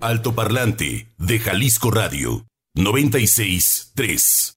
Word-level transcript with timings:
Alto 0.00 0.32
Parlante 0.32 1.08
de 1.18 1.40
Jalisco 1.40 1.90
Radio 1.90 2.46
96.3. 2.76 4.54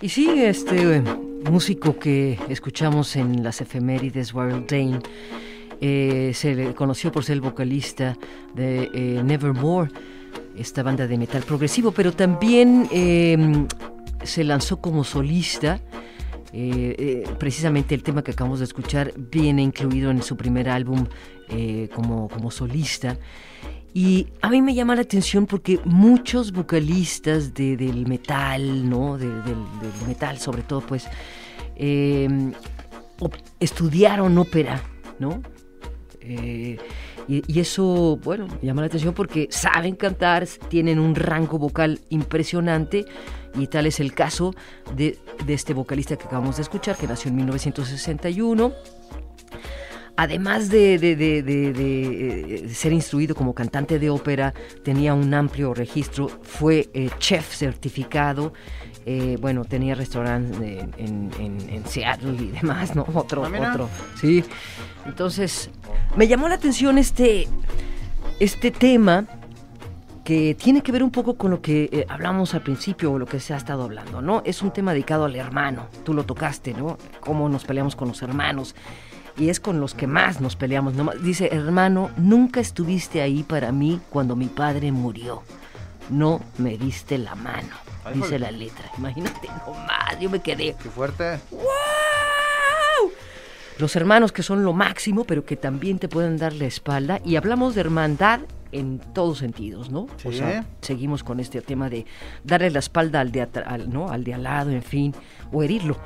Y 0.00 0.08
sí, 0.08 0.30
este 0.42 1.02
músico 1.50 1.98
que 1.98 2.38
escuchamos 2.48 3.16
en 3.16 3.42
las 3.42 3.60
efemérides, 3.60 4.32
Warren 4.32 4.66
Dane, 4.66 5.00
eh, 5.82 6.32
se 6.34 6.72
conoció 6.72 7.12
por 7.12 7.22
ser 7.22 7.34
el 7.34 7.42
vocalista 7.42 8.16
de 8.54 8.90
eh, 8.94 9.20
Nevermore, 9.22 9.90
esta 10.56 10.82
banda 10.82 11.06
de 11.06 11.18
metal 11.18 11.42
progresivo, 11.42 11.92
pero 11.92 12.12
también 12.14 13.68
se 14.24 14.42
lanzó 14.42 14.80
como 14.80 15.04
solista. 15.04 15.82
Eh, 16.58 17.24
precisamente 17.38 17.94
el 17.94 18.02
tema 18.02 18.22
que 18.22 18.30
acabamos 18.30 18.60
de 18.60 18.64
escuchar 18.64 19.12
viene 19.16 19.62
incluido 19.62 20.10
en 20.10 20.22
su 20.22 20.36
primer 20.36 20.68
álbum 20.68 21.06
como, 21.94 22.28
como 22.28 22.50
solista. 22.50 23.18
Y 23.92 24.28
a 24.42 24.50
mí 24.50 24.62
me 24.62 24.74
llama 24.74 24.94
la 24.94 25.02
atención 25.02 25.46
porque 25.46 25.80
muchos 25.84 26.52
vocalistas 26.52 27.54
del 27.54 28.06
metal, 28.06 28.88
¿no? 28.88 29.16
del, 29.18 29.30
metal 30.06 30.38
sobre 30.38 30.62
todo, 30.62 30.80
pues, 30.80 31.06
estudiaron 33.60 34.38
ópera, 34.38 34.82
¿no? 35.18 35.42
Eh, 36.28 36.78
y, 37.28 37.58
eso, 37.60 38.18
bueno, 38.22 38.46
llama 38.62 38.82
la 38.82 38.86
atención 38.86 39.12
porque 39.14 39.48
saben 39.50 39.96
cantar, 39.96 40.46
tienen 40.68 40.98
un 41.00 41.14
rango 41.14 41.58
vocal 41.58 42.00
impresionante 42.08 43.04
y 43.56 43.66
tal 43.66 43.86
es 43.86 44.00
el 44.00 44.14
caso 44.14 44.54
de, 44.94 45.18
de 45.44 45.54
este 45.54 45.74
vocalista 45.74 46.16
que 46.16 46.24
acabamos 46.24 46.56
de 46.56 46.62
escuchar, 46.62 46.96
que 46.96 47.06
nació 47.06 47.30
en 47.30 47.36
1961 47.36 48.72
además 50.16 50.70
de, 50.70 50.94
eh, 51.02 52.68
ser 52.72 52.92
instruido 52.92 53.34
como 53.34 53.54
cantante 53.54 53.98
de 53.98 54.10
ópera, 54.10 54.54
tenía 54.82 55.14
un 55.14 55.32
amplio 55.34 55.74
registro, 55.74 56.28
fue 56.42 56.88
eh, 56.94 57.10
chef 57.18 57.54
certificado, 57.54 58.52
eh, 59.04 59.36
bueno, 59.40 59.64
tenía 59.64 59.94
restaurante 59.94 60.88
en, 60.98 61.82
Seattle 61.86 62.36
y 62.42 62.50
demás, 62.50 62.96
¿no? 62.96 63.06
Otro, 63.14 63.44
ah, 63.44 63.70
otro, 63.70 63.88
sí. 64.20 64.42
Entonces, 65.04 65.70
me 66.16 66.26
llamó 66.26 66.48
la 66.48 66.56
atención 66.56 66.98
este, 66.98 67.46
este 68.40 68.70
tema 68.70 69.26
que 70.26 70.56
tiene 70.56 70.82
que 70.82 70.90
ver 70.90 71.04
un 71.04 71.12
poco 71.12 71.36
con 71.36 71.52
lo 71.52 71.62
que 71.62 72.04
hablamos 72.08 72.52
al 72.52 72.60
principio 72.60 73.12
o 73.12 73.18
lo 73.18 73.26
que 73.26 73.38
se 73.38 73.54
ha 73.54 73.56
estado 73.56 73.84
hablando, 73.84 74.20
¿no? 74.20 74.42
Es 74.44 74.60
un 74.60 74.72
tema 74.72 74.92
dedicado 74.92 75.24
al 75.24 75.36
hermano, 75.36 75.86
tú 76.04 76.14
lo 76.14 76.24
tocaste, 76.24 76.74
¿no? 76.74 76.98
Cómo 77.20 77.48
nos 77.48 77.64
peleamos 77.64 77.94
con 77.94 78.08
los 78.08 78.20
hermanos 78.22 78.74
y 79.38 79.50
es 79.50 79.60
con 79.60 79.78
los 79.78 79.94
que 79.94 80.08
más 80.08 80.40
nos 80.40 80.56
peleamos. 80.56 80.94
Dice, 81.22 81.50
hermano, 81.52 82.10
nunca 82.16 82.58
estuviste 82.58 83.22
ahí 83.22 83.44
para 83.44 83.70
mí 83.70 84.00
cuando 84.10 84.34
mi 84.34 84.46
padre 84.46 84.90
murió. 84.90 85.44
No 86.10 86.40
me 86.58 86.76
diste 86.76 87.18
la 87.18 87.36
mano, 87.36 87.76
dice 88.12 88.40
la 88.40 88.50
letra. 88.50 88.90
Imagínate 88.98 89.48
nomás, 89.64 90.18
yo 90.20 90.28
me 90.28 90.40
quedé. 90.40 90.74
Qué 90.82 90.90
fuerte. 90.90 91.38
¡Wow! 91.52 93.12
Los 93.78 93.94
hermanos 93.94 94.32
que 94.32 94.42
son 94.42 94.64
lo 94.64 94.72
máximo, 94.72 95.24
pero 95.24 95.44
que 95.44 95.54
también 95.54 96.00
te 96.00 96.08
pueden 96.08 96.36
dar 96.36 96.52
la 96.52 96.64
espalda. 96.64 97.20
Y 97.24 97.36
hablamos 97.36 97.76
de 97.76 97.82
hermandad 97.82 98.40
en 98.78 98.98
todos 98.98 99.38
sentidos, 99.38 99.90
¿no? 99.90 100.06
O 100.24 100.32
sea, 100.32 100.64
seguimos 100.80 101.24
con 101.24 101.40
este 101.40 101.60
tema 101.62 101.88
de 101.88 102.06
darle 102.44 102.70
la 102.70 102.78
espalda 102.78 103.20
al 103.20 103.32
de, 103.32 103.48
¿no? 103.88 104.10
al 104.10 104.24
de 104.24 104.34
al 104.34 104.42
lado, 104.42 104.70
en 104.70 104.82
fin, 104.82 105.14
o 105.52 105.62
herirlo. 105.62 105.96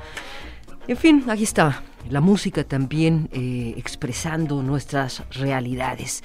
En 0.87 0.97
fin, 0.97 1.25
aquí 1.29 1.43
está 1.43 1.83
la 2.09 2.21
música 2.21 2.63
también 2.63 3.29
eh, 3.31 3.73
expresando 3.77 4.63
nuestras 4.63 5.23
realidades. 5.31 6.23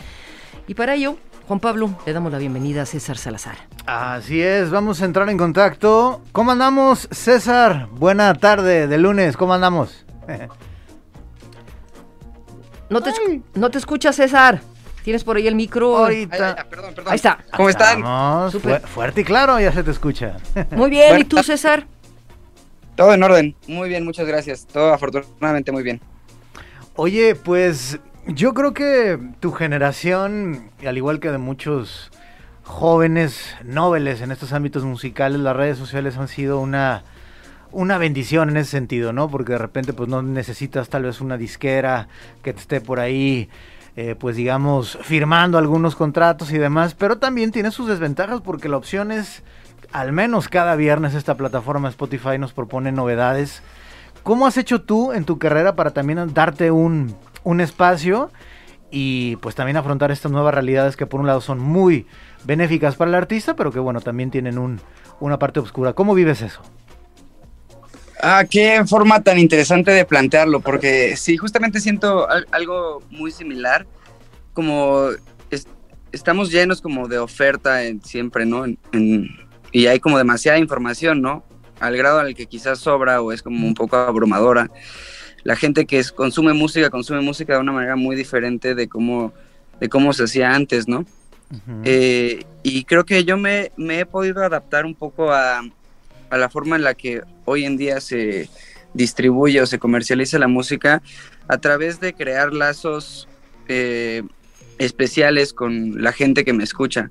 Y 0.67 0.75
para 0.75 0.95
ello, 0.95 1.17
Juan 1.47 1.61
Pablo, 1.61 1.91
le 2.07 2.13
damos 2.13 2.33
la 2.33 2.39
bienvenida 2.39 2.83
a 2.83 2.87
César 2.87 3.19
Salazar. 3.19 3.57
Así 3.87 4.41
es, 4.41 4.71
vamos 4.71 5.03
a 5.03 5.05
entrar 5.05 5.29
en 5.29 5.39
contacto. 5.39 6.23
¿Cómo 6.33 6.53
andamos, 6.53 7.09
César? 7.11 7.89
Buena 7.93 8.35
tarde 8.35 8.89
de 8.89 8.99
lunes, 8.99 9.37
¿cómo 9.37 9.55
andamos? 9.55 10.05
no, 12.91 13.01
te, 13.01 13.13
no 13.55 13.71
te 13.71 13.79
escuchas, 13.79 14.17
César. 14.17 14.61
¿Tienes 15.07 15.23
por 15.23 15.37
ahí 15.37 15.47
el 15.47 15.55
micro? 15.55 15.99
Ahorita. 15.99 16.67
perdón, 16.69 16.93
perdón. 16.93 17.13
Ahí 17.13 17.15
está. 17.15 17.39
¿Cómo 17.57 17.71
están? 17.71 18.03
fuerte 18.89 19.21
y 19.21 19.25
claro, 19.25 19.61
ya 19.61 19.71
se 19.71 19.85
te 19.85 19.93
escucha. 19.93 20.39
Muy 20.73 20.91
bien, 20.91 21.21
¿y 21.21 21.23
tú, 21.23 21.41
César? 21.45 21.87
Todo 22.97 23.15
en 23.15 23.23
orden. 23.23 23.55
Muy 23.69 23.89
bien, 23.89 24.05
muchas 24.05 24.27
gracias. 24.27 24.67
Todo 24.67 24.93
afortunadamente 24.93 25.71
muy 25.71 25.85
bien. 25.85 26.01
Oye, 26.97 27.37
pues 27.37 28.01
yo 28.27 28.53
creo 28.53 28.75
que 28.75 29.17
tu 29.39 29.53
generación, 29.53 30.73
al 30.85 30.97
igual 30.97 31.21
que 31.21 31.31
de 31.31 31.39
muchos 31.39 32.11
jóvenes 32.65 33.55
nobles 33.63 34.23
en 34.23 34.33
estos 34.33 34.53
ámbitos 34.53 34.83
musicales, 34.83 35.39
las 35.39 35.55
redes 35.55 35.79
sociales 35.79 36.17
han 36.17 36.27
sido 36.27 36.59
una, 36.59 37.05
una 37.71 37.97
bendición 37.97 38.49
en 38.49 38.57
ese 38.57 38.73
sentido, 38.73 39.13
¿no? 39.13 39.31
Porque 39.31 39.53
de 39.53 39.59
repente 39.59 39.93
pues 39.93 40.09
no 40.09 40.21
necesitas 40.21 40.89
tal 40.89 41.05
vez 41.05 41.21
una 41.21 41.37
disquera 41.37 42.09
que 42.43 42.53
te 42.53 42.59
esté 42.59 42.81
por 42.81 42.99
ahí, 42.99 43.49
eh, 43.97 44.15
pues 44.15 44.37
digamos, 44.37 44.99
firmando 45.03 45.57
algunos 45.57 45.97
contratos 45.97 46.53
y 46.53 46.59
demás, 46.59 46.95
pero 46.95 47.17
también 47.17 47.51
tiene 47.51 47.71
sus 47.71 47.89
desventajas 47.89 48.43
porque 48.43 48.69
la 48.69 48.77
opción 48.77 49.11
es 49.11 49.43
al 49.91 50.13
menos 50.13 50.49
cada 50.49 50.77
viernes 50.77 51.15
esta 51.15 51.35
plataforma 51.37 51.89
Spotify 51.89 52.39
nos 52.39 52.53
propone 52.53 52.93
novedades. 52.93 53.63
¿Cómo 54.23 54.47
has 54.47 54.59
hecho 54.59 54.83
tú 54.83 55.13
en 55.13 55.25
tu 55.25 55.39
carrera 55.39 55.77
para 55.77 55.93
también 55.93 56.35
darte 56.35 56.71
un, 56.71 57.17
espacio 57.61 58.31
y 58.91 59.37
pues 59.37 59.55
también 59.55 59.79
afrontar 59.79 60.11
estas 60.11 60.31
nuevas 60.31 60.53
realidades 60.53 60.97
que 60.97 61.07
por 61.07 61.21
un 61.21 61.27
lado 61.27 61.41
son 61.41 61.59
muy 61.59 62.07
benéficas 62.45 62.97
para 62.97 63.09
el 63.09 63.15
artista, 63.15 63.57
pero 63.57 63.73
que 63.73 63.79
bueno, 63.79 64.03
también 64.03 64.31
tienen 64.31 64.59
un, 64.59 64.79
una 65.21 65.39
parte 65.39 65.61
oscura? 65.61 65.95
¿Cómo 65.95 66.15
vives 66.15 66.43
eso? 66.43 66.61
Ah, 68.23 68.45
qué 68.49 68.83
forma 68.87 69.23
tan 69.23 69.39
interesante 69.39 69.91
de 69.91 70.05
plantearlo, 70.05 70.61
porque 70.61 71.17
sí, 71.17 71.37
justamente 71.37 71.81
siento 71.81 72.27
algo 72.51 73.03
muy 73.11 73.31
similar, 73.31 73.87
como 74.55 75.11
estamos 76.13 76.51
llenos 76.51 76.81
como 76.81 77.09
de 77.09 77.19
oferta 77.19 77.85
en, 77.85 78.03
siempre, 78.03 78.47
¿no? 78.47 78.65
en, 78.65 79.29
y 79.71 79.87
hay 79.87 80.01
como 80.01 80.17
demasiada 80.17 80.59
información, 80.59 81.21
¿no? 81.21 81.45
Al 81.81 81.97
grado 81.97 82.21
al 82.21 82.35
que 82.35 82.47
quizás 82.47 82.79
sobra 82.79 83.21
o 83.21 83.33
es 83.33 83.43
como 83.43 83.67
un 83.67 83.75
poco 83.75 83.97
abrumadora. 83.97 84.71
La 85.43 85.57
gente 85.57 85.85
que 85.85 86.03
consume 86.15 86.55
música, 86.55 86.89
consume 86.89 87.21
música 87.21 87.55
de 87.55 87.61
una 87.61 87.73
manera 87.73 87.97
muy 87.97 88.17
diferente 88.17 88.75
de 88.75 88.89
cómo, 88.89 89.35
de 89.79 89.89
cómo 89.91 90.15
se 90.15 90.25
hacía 90.25 90.55
antes, 90.55 90.89
¿no? 90.89 91.05
Eh, 91.85 92.45
y 92.63 92.85
creo 92.85 93.05
que 93.05 93.25
yo 93.25 93.37
me, 93.37 93.71
me, 93.77 94.01
he 94.01 94.07
podido 94.07 94.43
adaptar 94.43 94.85
un 94.85 94.95
poco 94.95 95.31
a, 95.31 95.63
a, 96.31 96.37
la 96.37 96.49
forma 96.49 96.77
en 96.77 96.83
la 96.83 96.95
que 96.95 97.23
hoy 97.45 97.65
en 97.65 97.77
día 97.77 98.01
se 98.01 98.49
distribuye 98.95 99.61
o 99.61 99.67
se 99.67 99.79
comercializa 99.79 100.39
la 100.39 100.49
música 100.49 101.03
a 101.49 101.59
través 101.59 102.01
de 102.01 102.15
crear 102.15 102.53
lazos 102.53 103.29
eh, 103.69 104.23
especiales 104.79 105.53
con 105.53 106.03
la 106.03 106.13
gente 106.13 106.45
que 106.45 106.53
me 106.53 106.65
escucha. 106.65 107.11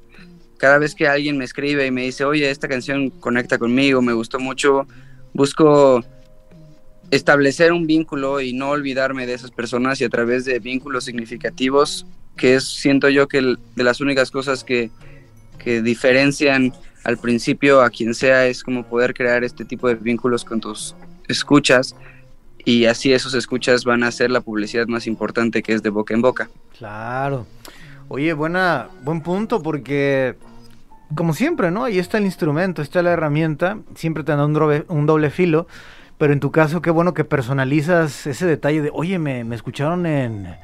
Cada 0.57 0.77
vez 0.77 0.95
que 0.95 1.07
alguien 1.07 1.37
me 1.37 1.45
escribe 1.45 1.85
y 1.85 1.91
me 1.91 2.03
dice, 2.03 2.25
oye, 2.25 2.49
esta 2.49 2.67
canción 2.67 3.09
conecta 3.09 3.57
conmigo, 3.57 4.01
me 4.01 4.13
gustó 4.13 4.39
mucho, 4.39 4.87
busco 5.33 6.03
establecer 7.11 7.71
un 7.71 7.85
vínculo 7.87 8.41
y 8.41 8.53
no 8.53 8.69
olvidarme 8.69 9.27
de 9.27 9.33
esas 9.33 9.51
personas 9.51 10.01
y 10.01 10.05
a 10.05 10.09
través 10.09 10.45
de 10.45 10.59
vínculos 10.59 11.05
significativos, 11.05 12.05
que 12.35 12.55
es, 12.55 12.63
siento 12.63 13.09
yo, 13.09 13.27
que 13.27 13.41
de 13.41 13.83
las 13.83 14.01
únicas 14.01 14.31
cosas 14.31 14.63
que, 14.63 14.89
que 15.59 15.81
diferencian 15.81 16.73
al 17.05 17.17
principio 17.17 17.81
a 17.81 17.89
quien 17.89 18.13
sea 18.13 18.47
es 18.47 18.63
como 18.63 18.83
poder 18.83 19.13
crear 19.13 19.43
este 19.43 19.63
tipo 19.63 19.88
de 19.88 19.95
vínculos 19.95 20.43
con 20.43 20.59
tus 20.59 20.95
escuchas 21.27 21.95
y 22.66 22.85
así 22.85 23.13
esos 23.13 23.35
escuchas 23.35 23.85
van 23.85 24.03
a 24.03 24.11
ser 24.11 24.31
la 24.31 24.41
publicidad 24.41 24.88
más 24.88 25.05
importante 25.05 25.61
que 25.61 25.73
es 25.73 25.83
de 25.83 25.91
boca 25.91 26.15
en 26.15 26.21
boca. 26.23 26.49
Claro. 26.77 27.45
Oye, 28.07 28.33
buena, 28.33 28.89
buen 29.03 29.21
punto 29.21 29.62
porque 29.62 30.35
como 31.13 31.33
siempre, 31.33 31.69
¿no? 31.69 31.83
Ahí 31.83 32.00
está 32.00 32.18
el 32.18 32.25
instrumento, 32.25 32.81
está 32.81 33.03
la 33.03 33.12
herramienta, 33.12 33.77
siempre 33.94 34.24
te 34.24 34.35
da 34.35 34.44
un 34.44 34.53
doble, 34.53 34.85
un 34.88 35.06
doble 35.06 35.30
filo, 35.30 35.68
pero 36.18 36.33
en 36.33 36.39
tu 36.39 36.51
caso 36.51 36.81
qué 36.81 36.89
bueno 36.89 37.13
que 37.13 37.24
personalizas 37.24 38.25
ese 38.25 38.47
detalle 38.47 38.81
de, 38.81 38.89
oye, 38.91 39.19
me, 39.19 39.44
me 39.44 39.56
escucharon 39.56 40.07
en, 40.07 40.56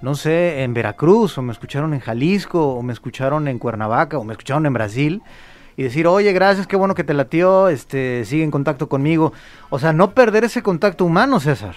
no 0.00 0.14
sé, 0.14 0.62
en 0.62 0.72
Veracruz, 0.72 1.36
o 1.36 1.42
me 1.42 1.52
escucharon 1.52 1.92
en 1.92 2.00
Jalisco, 2.00 2.74
o 2.74 2.82
me 2.82 2.94
escucharon 2.94 3.48
en 3.48 3.58
Cuernavaca, 3.58 4.16
o 4.16 4.24
me 4.24 4.32
escucharon 4.32 4.64
en 4.64 4.72
Brasil, 4.72 5.22
y 5.80 5.82
decir, 5.82 6.06
oye, 6.06 6.30
gracias, 6.34 6.66
qué 6.66 6.76
bueno 6.76 6.94
que 6.94 7.04
te 7.04 7.14
latió, 7.14 7.70
este, 7.70 8.26
sigue 8.26 8.44
en 8.44 8.50
contacto 8.50 8.90
conmigo. 8.90 9.32
O 9.70 9.78
sea, 9.78 9.94
no 9.94 10.12
perder 10.12 10.44
ese 10.44 10.62
contacto 10.62 11.06
humano, 11.06 11.40
César. 11.40 11.74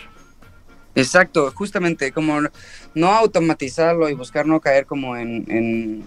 Exacto, 0.93 1.53
justamente, 1.55 2.11
como 2.11 2.41
no 2.95 3.07
automatizarlo 3.13 4.09
y 4.09 4.13
buscar 4.13 4.45
no 4.45 4.59
caer 4.59 4.85
como 4.85 5.15
en, 5.15 6.03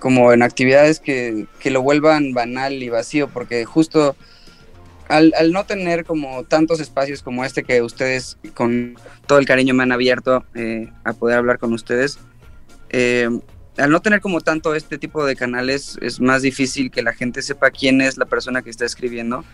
como 0.00 0.34
en 0.34 0.42
actividades 0.42 1.00
que, 1.00 1.46
lo 1.64 1.80
vuelvan 1.80 2.34
banal 2.34 2.82
y 2.82 2.90
vacío, 2.90 3.26
porque 3.26 3.64
justo 3.64 4.14
al, 5.08 5.32
no 5.50 5.64
tener 5.64 6.04
como 6.04 6.44
tantos 6.44 6.78
espacios 6.78 7.22
como 7.22 7.42
este 7.46 7.62
que 7.62 7.80
ustedes 7.80 8.36
con 8.52 8.98
todo 9.26 9.38
el 9.38 9.46
cariño 9.46 9.72
me 9.72 9.82
han 9.82 9.92
abierto 9.92 10.44
eh, 10.54 10.92
a 11.04 11.14
poder 11.14 11.38
hablar 11.38 11.58
con 11.58 11.72
ustedes, 11.72 12.18
eh, 12.90 13.30
al 13.78 13.90
no 13.90 14.00
tener 14.00 14.20
como 14.20 14.40
tanto 14.40 14.74
este 14.74 14.98
tipo 14.98 15.24
de 15.24 15.36
canales 15.36 15.98
es 16.02 16.20
más 16.20 16.42
difícil 16.42 16.90
que 16.90 17.02
la 17.02 17.12
gente 17.12 17.42
sepa 17.42 17.70
quién 17.70 18.00
es 18.00 18.18
la 18.18 18.26
persona 18.26 18.62
que 18.62 18.70
está 18.70 18.84
escribiendo. 18.84 19.44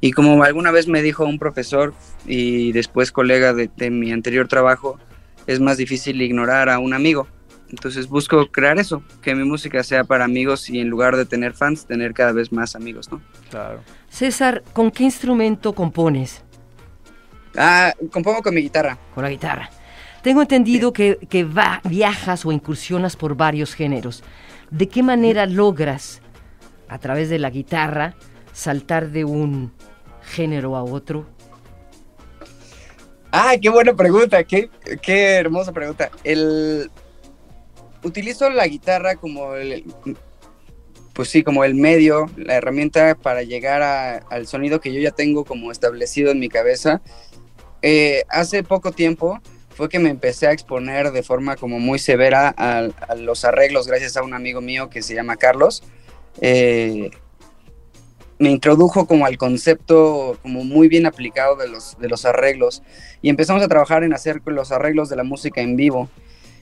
Y 0.00 0.12
como 0.12 0.42
alguna 0.42 0.70
vez 0.70 0.86
me 0.86 1.02
dijo 1.02 1.24
un 1.24 1.38
profesor 1.38 1.94
y 2.26 2.72
después 2.72 3.10
colega 3.10 3.52
de, 3.52 3.70
de 3.76 3.90
mi 3.90 4.12
anterior 4.12 4.46
trabajo, 4.48 4.98
es 5.46 5.60
más 5.60 5.76
difícil 5.76 6.20
ignorar 6.22 6.68
a 6.68 6.78
un 6.78 6.94
amigo. 6.94 7.26
Entonces 7.68 8.08
busco 8.08 8.46
crear 8.46 8.78
eso, 8.78 9.02
que 9.22 9.34
mi 9.34 9.44
música 9.44 9.82
sea 9.82 10.04
para 10.04 10.24
amigos 10.24 10.70
y 10.70 10.78
en 10.78 10.88
lugar 10.88 11.16
de 11.16 11.26
tener 11.26 11.52
fans, 11.52 11.86
tener 11.86 12.14
cada 12.14 12.32
vez 12.32 12.52
más 12.52 12.76
amigos, 12.76 13.10
¿no? 13.10 13.20
Claro. 13.50 13.80
César, 14.08 14.62
¿con 14.72 14.90
qué 14.92 15.02
instrumento 15.02 15.72
compones? 15.72 16.42
Ah, 17.56 17.92
compongo 18.12 18.42
con 18.42 18.54
mi 18.54 18.62
guitarra. 18.62 18.96
Con 19.14 19.24
la 19.24 19.30
guitarra. 19.30 19.70
Tengo 20.26 20.42
entendido 20.42 20.92
que, 20.92 21.44
va, 21.44 21.80
viajas 21.84 22.44
o 22.44 22.50
incursionas 22.50 23.14
por 23.14 23.36
varios 23.36 23.74
géneros. 23.74 24.24
¿De 24.72 24.88
qué 24.88 25.04
manera 25.04 25.46
logras, 25.46 26.20
a 26.88 26.98
través 26.98 27.28
de 27.28 27.38
la 27.38 27.48
guitarra, 27.48 28.16
saltar 28.52 29.10
de 29.10 29.24
un 29.24 29.72
género 30.22 30.74
a 30.74 30.82
otro? 30.82 31.28
Ah, 33.30 33.54
qué 33.62 33.68
buena 33.68 33.94
pregunta, 33.94 34.42
qué, 34.42 34.68
qué 35.00 35.34
hermosa 35.34 35.70
pregunta. 35.70 36.10
El, 36.24 36.90
utilizo 38.02 38.50
la 38.50 38.66
guitarra 38.66 39.14
como 39.14 39.54
el, 39.54 39.84
pues 41.12 41.28
sí, 41.28 41.44
como 41.44 41.62
el 41.62 41.76
medio, 41.76 42.28
la 42.36 42.56
herramienta 42.56 43.14
para 43.14 43.44
llegar 43.44 44.24
al 44.28 44.48
sonido 44.48 44.80
que 44.80 44.92
yo 44.92 45.00
ya 45.00 45.12
tengo 45.12 45.44
como 45.44 45.70
establecido 45.70 46.32
en 46.32 46.40
mi 46.40 46.48
cabeza. 46.48 47.00
Eh, 47.80 48.24
hace 48.28 48.64
poco 48.64 48.90
tiempo 48.90 49.40
fue 49.76 49.90
que 49.90 49.98
me 49.98 50.08
empecé 50.08 50.46
a 50.46 50.52
exponer 50.52 51.12
de 51.12 51.22
forma 51.22 51.56
como 51.56 51.78
muy 51.78 51.98
severa 51.98 52.54
a, 52.56 52.88
los 53.16 53.44
arreglos 53.44 53.86
gracias 53.86 54.16
a 54.16 54.22
un 54.22 54.32
amigo 54.32 54.62
mío 54.62 54.88
que 54.88 55.02
se 55.02 55.14
llama 55.14 55.36
Carlos. 55.36 55.82
Eh, 56.40 57.10
me 58.38 58.50
introdujo 58.50 59.06
como 59.06 59.26
al 59.26 59.36
concepto 59.36 60.38
como 60.42 60.64
muy 60.64 60.88
bien 60.88 61.04
aplicado 61.04 61.56
de 61.56 61.68
los, 61.68 61.98
de 61.98 62.08
los 62.08 62.24
arreglos 62.24 62.82
y 63.20 63.28
empezamos 63.28 63.62
a 63.62 63.68
trabajar 63.68 64.02
en 64.02 64.14
hacer 64.14 64.40
los 64.46 64.72
arreglos 64.72 65.10
de 65.10 65.16
la 65.16 65.24
música 65.24 65.60
en 65.60 65.76
vivo. 65.76 66.08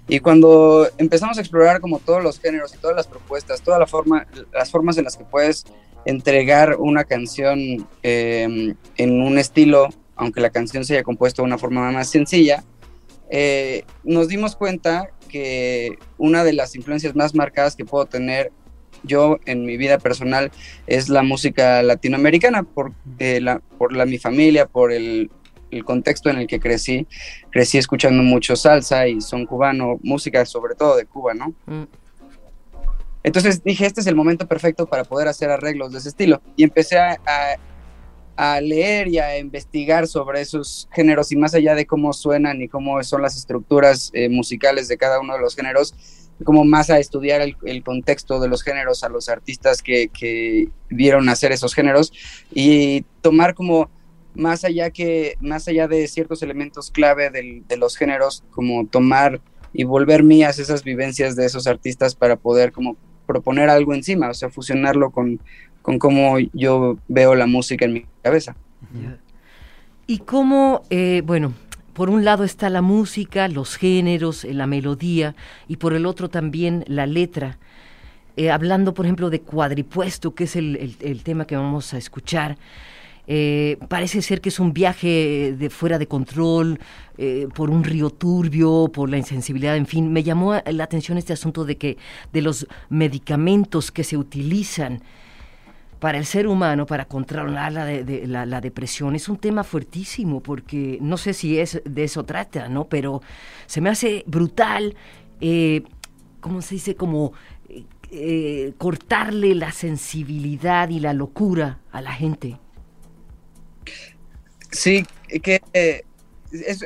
Y 0.08 0.19
cuando 0.19 0.88
empezamos 0.99 1.38
a 1.38 1.40
explorar 1.40 1.81
como 1.81 2.00
todos 2.00 2.22
los 2.22 2.40
géneros 2.40 2.75
y 2.75 2.78
todas 2.78 2.96
las 2.96 3.06
propuestas, 3.06 3.62
todas 3.62 3.78
la 3.78 3.87
forma, 3.87 4.26
las 4.52 4.72
formas 4.72 4.99
en 4.99 5.05
las 5.05 5.17
que 5.17 5.25
puedes 5.25 5.64
entregar 6.05 6.76
una 6.78 7.05
canción 7.05 7.87
eh, 8.02 8.75
en 8.96 9.22
un 9.22 9.38
estilo, 9.38 9.88
aunque 10.17 10.40
la 10.40 10.50
canción 10.50 10.84
se 10.84 10.94
haya 10.94 11.02
compuesto 11.05 11.43
de 11.43 11.46
una 11.46 11.58
forma 11.58 11.90
más 11.90 12.10
sencilla, 12.10 12.64
eh, 13.30 13.84
nos 14.02 14.28
dimos 14.28 14.56
cuenta 14.56 15.10
que 15.28 15.98
una 16.18 16.44
de 16.44 16.52
las 16.52 16.76
influencias 16.76 17.14
más 17.14 17.34
marcadas 17.34 17.76
que 17.76 17.84
puedo 17.84 18.06
tener 18.06 18.52
yo 19.02 19.38
en 19.44 19.66
mi 19.66 19.76
vida 19.76 19.98
personal 19.98 20.50
es 20.86 21.08
la 21.08 21.22
música 21.22 21.82
latinoamericana, 21.82 22.62
por, 22.62 22.92
eh, 23.18 23.40
la, 23.40 23.60
por 23.78 23.94
la, 23.94 24.06
mi 24.06 24.18
familia, 24.18 24.66
por 24.66 24.92
el, 24.92 25.30
el 25.70 25.84
contexto 25.84 26.30
en 26.30 26.38
el 26.38 26.46
que 26.46 26.60
crecí, 26.60 27.06
crecí 27.50 27.78
escuchando 27.78 28.22
mucho 28.22 28.56
salsa 28.56 29.06
y 29.08 29.20
son 29.20 29.46
cubano, 29.46 29.98
música 30.02 30.44
sobre 30.46 30.74
todo 30.74 30.96
de 30.96 31.04
Cuba, 31.06 31.34
¿no? 31.34 31.54
Mm. 31.66 31.84
Entonces 33.24 33.64
dije, 33.64 33.86
este 33.86 34.02
es 34.02 34.06
el 34.06 34.14
momento 34.14 34.46
perfecto 34.46 34.86
para 34.86 35.04
poder 35.04 35.28
hacer 35.28 35.50
arreglos 35.50 35.92
de 35.92 35.98
ese 35.98 36.10
estilo. 36.10 36.42
Y 36.56 36.64
empecé 36.64 36.98
a, 36.98 37.12
a, 37.26 37.56
leer 38.60 39.08
y 39.08 39.19
a 39.19 39.38
investigar 39.38 40.06
sobre 40.06 40.40
esos 40.40 40.88
géneros 40.92 41.31
y 41.32 41.36
más 41.36 41.54
allá 41.54 41.75
de 41.75 41.86
cómo 41.86 42.12
suenan 42.12 42.60
y 42.62 42.69
cómo 42.69 43.02
son 43.04 43.22
las 43.22 43.36
estructuras 43.36 44.10
eh, 44.12 44.28
musicales 44.28 44.88
de 44.88 44.96
cada 44.96 45.20
uno 45.20 45.34
de 45.34 45.40
los 45.40 45.54
géneros, 45.54 45.94
como 46.42 46.64
más 46.64 46.90
a 46.90 46.98
estudiar 46.98 47.40
el, 47.40 47.56
el 47.64 47.82
contexto 47.84 48.40
de 48.40 48.48
los 48.48 48.62
géneros, 48.62 49.04
a 49.04 49.08
los 49.08 49.28
artistas 49.28 49.82
que, 49.82 50.08
que 50.08 50.69
vieron 50.90 51.28
hacer 51.28 51.52
esos 51.52 51.75
géneros 51.75 52.12
y 52.52 53.02
tomar 53.20 53.54
como 53.54 53.88
más 54.34 54.64
allá 54.64 54.90
que 54.90 55.36
más 55.40 55.69
allá 55.69 55.86
de 55.86 56.08
ciertos 56.08 56.42
elementos 56.42 56.90
clave 56.90 57.31
de 57.31 57.76
los 57.76 57.96
géneros 57.96 58.42
como 58.50 58.86
tomar 58.86 59.40
y 59.72 59.84
volver 59.84 60.25
mías 60.25 60.58
esas 60.58 60.82
vivencias 60.82 61.36
de 61.36 61.46
esos 61.46 61.66
artistas 61.66 62.14
para 62.14 62.34
poder 62.34 62.72
como 62.72 62.96
proponer 63.26 63.70
algo 63.70 63.94
encima 63.94 64.31
o 64.31 64.34
sea 64.34 64.50
fusionarlo 64.50 65.10
con 65.10 65.40
con 65.84 65.98
cómo 65.98 66.38
yo 66.54 66.96
veo 67.08 67.34
la 67.34 67.46
música 67.46 67.84
en 67.84 67.92
mi 67.92 68.06
cabeza 68.22 68.56
y 70.06 70.19
cómo 70.19 70.82
eh, 70.88 71.22
bueno 71.25 71.52
por 71.92 72.10
un 72.10 72.25
lado 72.25 72.42
está 72.42 72.70
la 72.70 72.82
música, 72.82 73.46
los 73.46 73.76
géneros, 73.76 74.42
la 74.42 74.66
melodía, 74.66 75.36
y 75.69 75.76
por 75.76 75.94
el 75.94 76.06
otro 76.06 76.28
también 76.28 76.84
la 76.88 77.06
letra. 77.06 77.56
Eh, 78.36 78.50
hablando, 78.50 78.94
por 78.94 79.06
ejemplo, 79.06 79.31
de 79.31 79.42
cuadripuesto, 79.42 80.34
que 80.34 80.42
es 80.42 80.56
el, 80.56 80.96
el 80.98 81.22
tema 81.22 81.46
que 81.46 81.54
vamos 81.54 81.94
a 81.94 81.98
escuchar, 81.98 82.58
eh, 83.26 83.78
parece 83.88 84.20
ser 84.20 84.40
que 84.40 84.50
es 84.50 84.60
un 84.60 84.72
viaje 84.72 85.54
de 85.56 85.70
fuera 85.70 85.98
de 85.98 86.06
control, 86.06 86.78
eh, 87.16 87.48
por 87.54 87.70
un 87.70 87.84
río 87.84 88.10
turbio, 88.10 88.90
por 88.92 89.08
la 89.08 89.16
insensibilidad, 89.16 89.76
en 89.76 89.86
fin. 89.86 90.12
Me 90.12 90.22
llamó 90.22 90.54
la 90.66 90.84
atención 90.84 91.16
este 91.16 91.32
asunto 91.32 91.64
de 91.64 91.76
que 91.76 91.96
de 92.32 92.42
los 92.42 92.66
medicamentos 92.90 93.90
que 93.90 94.04
se 94.04 94.16
utilizan 94.16 95.00
para 96.04 96.18
el 96.18 96.26
ser 96.26 96.46
humano, 96.46 96.84
para 96.84 97.06
controlar 97.06 97.72
la, 97.72 97.86
de, 97.86 98.26
la, 98.26 98.60
depresión, 98.60 99.16
es 99.16 99.26
un 99.30 99.38
tema 99.38 99.64
fuertísimo, 99.64 100.42
porque 100.42 100.98
no 101.00 101.16
sé 101.16 101.32
si 101.32 101.58
es 101.58 101.80
de 101.82 102.04
eso 102.04 102.26
trata, 102.26 102.68
¿no? 102.68 102.90
Pero 102.90 103.22
se 103.64 103.80
me 103.80 103.88
hace 103.88 104.22
brutal, 104.26 104.96
eh, 105.40 105.82
¿cómo 106.40 106.60
se 106.60 106.74
dice? 106.74 106.94
Como 106.94 107.32
eh, 108.10 108.74
cortarle 108.76 109.54
la 109.54 109.72
sensibilidad 109.72 110.90
y 110.90 111.00
la 111.00 111.14
locura 111.14 111.80
a 111.90 112.02
la 112.02 112.12
gente. 112.12 112.58
Sí, 114.72 115.06
que 115.42 115.62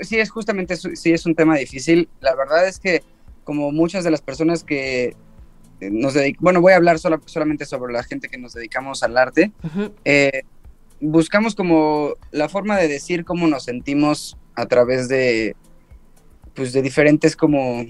sí 0.05 0.17
es 0.21 0.31
justamente, 0.31 0.77
sí 0.77 1.13
es 1.13 1.27
un 1.27 1.35
tema 1.35 1.57
difícil. 1.57 2.09
La 2.21 2.37
verdad 2.37 2.69
es 2.69 2.79
que 2.79 3.03
como 3.43 3.73
muchas 3.73 4.05
de 4.05 4.13
las 4.13 4.23
personas 4.23 4.63
que 4.63 5.17
nos 5.81 6.15
dedicamos, 6.15 6.43
bueno, 6.43 6.61
voy 6.61 6.73
a 6.73 6.77
hablar 6.77 6.99
solamente 6.99 7.65
sobre 7.65 7.93
la 7.93 8.03
gente 8.03 8.29
que 8.29 8.39
nos 8.39 8.55
dedicamos 8.55 9.03
al 9.03 9.17
arte, 9.17 9.53
eh, 10.05 10.43
buscamos 11.01 11.55
como 11.55 12.15
la 12.31 12.49
forma 12.49 12.77
de 12.77 12.89
decir 12.89 13.25
cómo 13.25 13.47
nos 13.47 13.65
sentimos 13.65 14.37
a 14.55 14.67
través 14.67 15.09
de, 15.09 15.55
pues 16.55 16.73
de 16.73 16.83
diferentes 16.83 17.37
como 17.37 17.85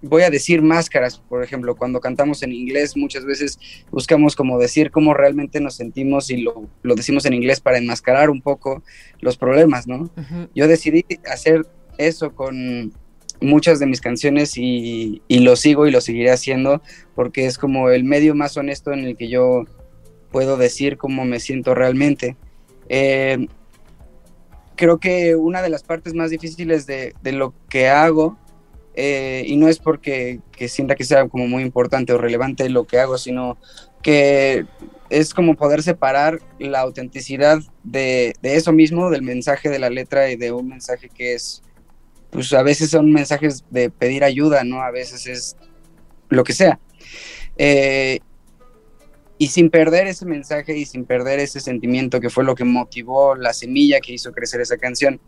voy 0.00 0.22
a 0.22 0.30
decir 0.30 0.62
máscaras, 0.62 1.18
por 1.18 1.42
ejemplo, 1.42 1.74
cuando 1.74 2.00
cantamos 2.00 2.42
en 2.42 2.52
inglés 2.52 2.96
muchas 2.96 3.24
veces 3.24 3.58
buscamos 3.90 4.36
como 4.36 4.58
decir 4.58 4.90
cómo 4.90 5.14
realmente 5.14 5.60
nos 5.60 5.74
sentimos 5.74 6.30
y 6.30 6.42
lo, 6.42 6.68
decimos 6.94 7.24
en 7.26 7.34
inglés 7.34 7.60
para 7.60 7.78
enmascarar 7.78 8.30
un 8.30 8.40
poco 8.40 8.82
los 9.20 9.36
problemas, 9.36 9.86
¿no? 9.86 10.10
Yo 10.54 10.68
decidí 10.68 11.04
hacer 11.30 11.66
eso 11.98 12.34
con 12.34 12.92
muchas 13.40 13.78
de 13.78 13.86
mis 13.86 14.00
canciones 14.00 14.56
y, 14.56 15.22
lo 15.28 15.56
sigo 15.56 15.86
y 15.86 15.90
lo 15.90 16.00
seguiré 16.00 16.30
haciendo 16.30 16.82
porque 17.14 17.46
es 17.46 17.58
como 17.58 17.90
el 17.90 18.04
medio 18.04 18.34
más 18.34 18.56
honesto 18.56 18.92
en 18.92 19.04
el 19.04 19.16
que 19.16 19.28
yo 19.28 19.64
puedo 20.30 20.56
decir 20.56 20.96
cómo 20.96 21.24
me 21.24 21.40
siento 21.40 21.74
realmente. 21.74 22.36
Eh, 22.88 23.48
creo 24.76 24.98
que 24.98 25.34
una 25.34 25.62
de 25.62 25.70
las 25.70 25.82
partes 25.82 26.14
más 26.14 26.30
difíciles 26.30 26.86
de, 26.86 27.14
lo 27.24 27.54
que 27.68 27.88
hago 27.88 28.38
eh, 28.94 29.44
y 29.46 29.56
no 29.56 29.68
es 29.68 29.78
porque 29.78 30.40
sienta 30.68 30.94
que 30.94 31.04
sea 31.04 31.28
como 31.28 31.46
muy 31.46 31.62
importante 31.62 32.12
o 32.12 32.18
relevante 32.18 32.68
lo 32.68 32.84
que 32.84 32.98
hago, 32.98 33.18
sino 33.18 33.58
que 34.02 34.66
es 35.10 35.34
como 35.34 35.54
poder 35.54 35.82
separar 35.82 36.40
la 36.58 36.80
autenticidad 36.80 37.60
de, 37.82 38.34
eso 38.42 38.72
mismo, 38.72 39.10
del 39.10 39.22
mensaje 39.22 39.68
de 39.68 39.78
la 39.78 39.90
letra 39.90 40.30
y 40.30 40.36
de 40.36 40.52
un 40.52 40.68
mensaje 40.68 41.08
que 41.08 41.34
es, 41.34 41.62
pues 42.30 42.52
a 42.52 42.62
veces 42.62 42.90
son 42.90 43.10
mensajes 43.10 43.64
de 43.70 43.90
pedir 43.90 44.24
ayuda, 44.24 44.64
¿no? 44.64 44.82
A 44.82 44.90
veces 44.90 45.26
es 45.26 45.56
lo 46.28 46.44
que 46.44 46.52
sea. 46.52 46.78
Eh, 47.56 48.20
y 49.38 49.48
sin 49.48 49.70
perder 49.70 50.08
ese 50.08 50.26
mensaje 50.26 50.76
y 50.76 50.84
sin 50.84 51.04
perder 51.04 51.38
ese 51.38 51.60
sentimiento 51.60 52.20
que 52.20 52.28
fue 52.28 52.44
lo 52.44 52.54
que 52.54 52.64
motivó 52.64 53.36
la 53.36 53.52
semilla 53.52 54.00
que 54.00 54.12
hizo 54.12 54.32
crecer 54.32 54.60
esa 54.60 54.76
canción, 54.76 55.20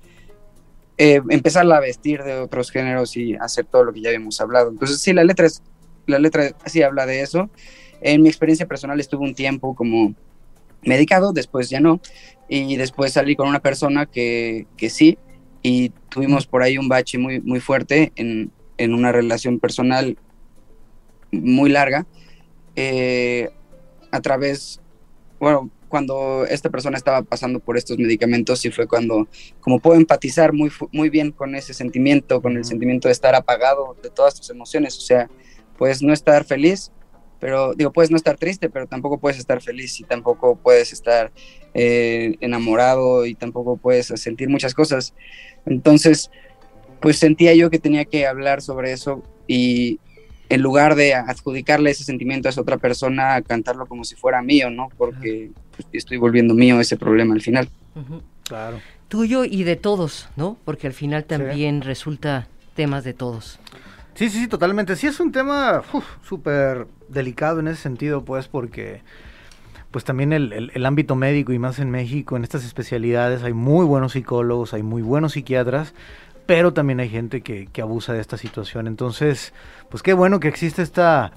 eh, 0.99 1.21
empezarla 1.31 1.77
a 1.77 1.81
vestir 1.81 2.23
de 2.25 2.35
otros 2.35 2.71
géneros 2.71 3.17
y 3.17 3.35
hacer 3.37 3.65
todo 3.67 3.85
lo 3.85 3.93
que 3.93 4.01
ya 4.01 4.09
habíamos 4.09 4.41
hablado. 4.41 4.71
Entonces, 4.71 5.01
sí, 5.01 5.13
la 5.13 5.25
letra, 5.25 5.47
es, 5.47 5.63
la 6.07 6.19
letra 6.19 6.55
sí 6.67 6.83
habla 6.83 7.07
de 7.07 7.23
eso. 7.23 7.49
En 8.01 8.23
mi 8.23 8.29
experiencia 8.29 8.67
personal 8.67 8.99
estuve 8.99 9.25
un 9.25 9.35
tiempo 9.35 9.75
como 9.75 10.15
medicado, 10.83 11.33
después 11.33 11.71
ya 11.71 11.79
no, 11.79 12.01
y 12.49 12.77
después 12.77 13.13
salí 13.13 13.37
con 13.37 13.49
una 13.49 13.61
persona 13.61 14.07
que, 14.07 14.67
que 14.77 14.91
sí, 14.91 15.19
y 15.63 15.91
tuvimos 16.09 16.47
por 16.47 16.63
ahí 16.63 16.79
un 16.79 16.89
bache 16.89 17.19
muy, 17.19 17.41
muy 17.41 17.61
fuerte 17.61 18.13
en, 18.17 18.51
en 18.79 18.95
una 18.95 19.13
relación 19.13 19.59
personal 19.59 20.17
muy 21.33 21.71
larga, 21.71 22.07
eh, 22.77 23.51
a 24.11 24.21
través, 24.21 24.81
bueno, 25.39 25.71
cuando 25.89 26.47
esta 26.47 26.71
persona 26.71 26.97
estaba 26.97 27.23
pasando 27.23 27.61
por 27.61 27.77
estos 27.77 27.99
medicamentos 27.99 28.65
y 28.65 28.71
fue 28.71 28.87
cuando, 28.87 29.29
como 29.61 29.81
puedo 29.81 29.99
empatizar 29.99 30.53
muy, 30.53 30.71
muy 30.93 31.11
bien 31.11 31.33
con 31.33 31.55
ese 31.55 31.75
sentimiento, 31.75 32.41
con 32.41 32.57
el 32.57 32.65
sentimiento 32.65 33.09
de 33.09 33.13
estar 33.13 33.35
apagado 33.35 33.97
de 34.03 34.11
todas 34.11 34.35
tus 34.37 34.51
emociones, 34.51 34.97
o 34.97 35.01
sea, 35.01 35.29
puedes 35.77 36.03
no 36.03 36.13
estar 36.13 36.45
feliz, 36.45 36.93
pero 37.41 37.75
digo, 37.75 37.93
puedes 37.93 38.11
no 38.11 38.17
estar 38.17 38.37
triste, 38.37 38.71
pero 38.71 38.87
tampoco 38.87 39.19
puedes 39.19 39.39
estar 39.39 39.61
feliz 39.61 39.99
y 40.01 40.05
tampoco 40.05 40.57
puedes 40.57 40.93
estar 40.93 41.33
eh, 41.75 42.37
enamorado 42.41 43.27
y 43.27 43.35
tampoco 43.35 43.77
puedes 43.77 44.07
sentir 44.07 44.49
muchas 44.49 44.75
cosas. 44.75 45.15
Entonces, 45.67 46.31
pues 47.01 47.19
sentía 47.19 47.55
yo 47.55 47.71
que 47.71 47.79
tenía 47.79 48.05
que 48.05 48.27
hablar 48.27 48.63
sobre 48.63 48.93
eso 48.93 49.23
y 49.47 49.99
en 50.49 50.63
lugar 50.63 50.97
de 50.97 51.15
adjudicarle 51.15 51.91
ese 51.91 52.05
sentimiento 52.05 52.49
a 52.49 52.51
esa 52.51 52.61
otra 52.61 52.77
persona, 52.77 53.41
cantarlo 53.43 53.87
como 53.87 54.05
si 54.05 54.17
fuera 54.17 54.43
mío, 54.43 54.69
¿no? 54.69 54.89
Porque 54.99 55.51
pues, 55.77 55.87
estoy 55.93 56.17
volviendo 56.17 56.55
mío 56.55 56.81
ese 56.81 56.97
problema 56.97 57.35
al 57.35 57.41
final. 57.41 57.69
Claro. 58.43 58.81
Tuyo 59.09 59.45
y 59.45 59.63
de 59.63 59.77
todos, 59.77 60.29
¿no? 60.37 60.57
Porque 60.65 60.89
al 60.89 60.93
final 60.93 61.25
también 61.25 61.83
resulta 61.83 62.49
temas 62.75 63.05
de 63.05 63.15
todos. 63.15 63.61
Sí, 64.15 64.29
sí, 64.29 64.41
sí, 64.41 64.49
totalmente. 64.49 64.97
Sí, 64.97 65.07
es 65.07 65.21
un 65.21 65.31
tema 65.31 65.83
súper 66.29 66.89
delicado 67.09 67.61
en 67.61 67.69
ese 67.69 67.83
sentido, 67.83 68.25
pues, 68.25 68.49
porque 68.49 69.03
pues 69.91 70.05
también 70.05 70.33
el, 70.33 70.71
el, 70.73 70.87
ámbito 70.87 71.17
médico 71.17 71.53
y 71.53 71.59
más 71.59 71.79
en 71.79 71.91
México, 71.91 72.37
en 72.37 72.45
estas 72.45 72.65
especialidades, 72.65 73.43
hay 73.43 73.53
muy 73.53 73.85
buenos 73.85 74.13
psicólogos, 74.13 74.73
hay 74.73 74.83
muy 74.83 75.03
buenos 75.03 75.33
psiquiatras, 75.33 75.95
pero 76.47 76.73
también 76.73 77.01
hay 77.01 77.09
gente 77.09 77.43
que, 77.43 77.69
abusa 77.81 78.13
de 78.13 78.21
esta 78.21 78.37
situación. 78.37 78.87
Entonces, 78.87 79.53
pues 79.89 80.03
qué 80.03 80.15
bueno 80.15 80.41
que 80.41 80.49
existe 80.49 80.83
esta 80.83 81.33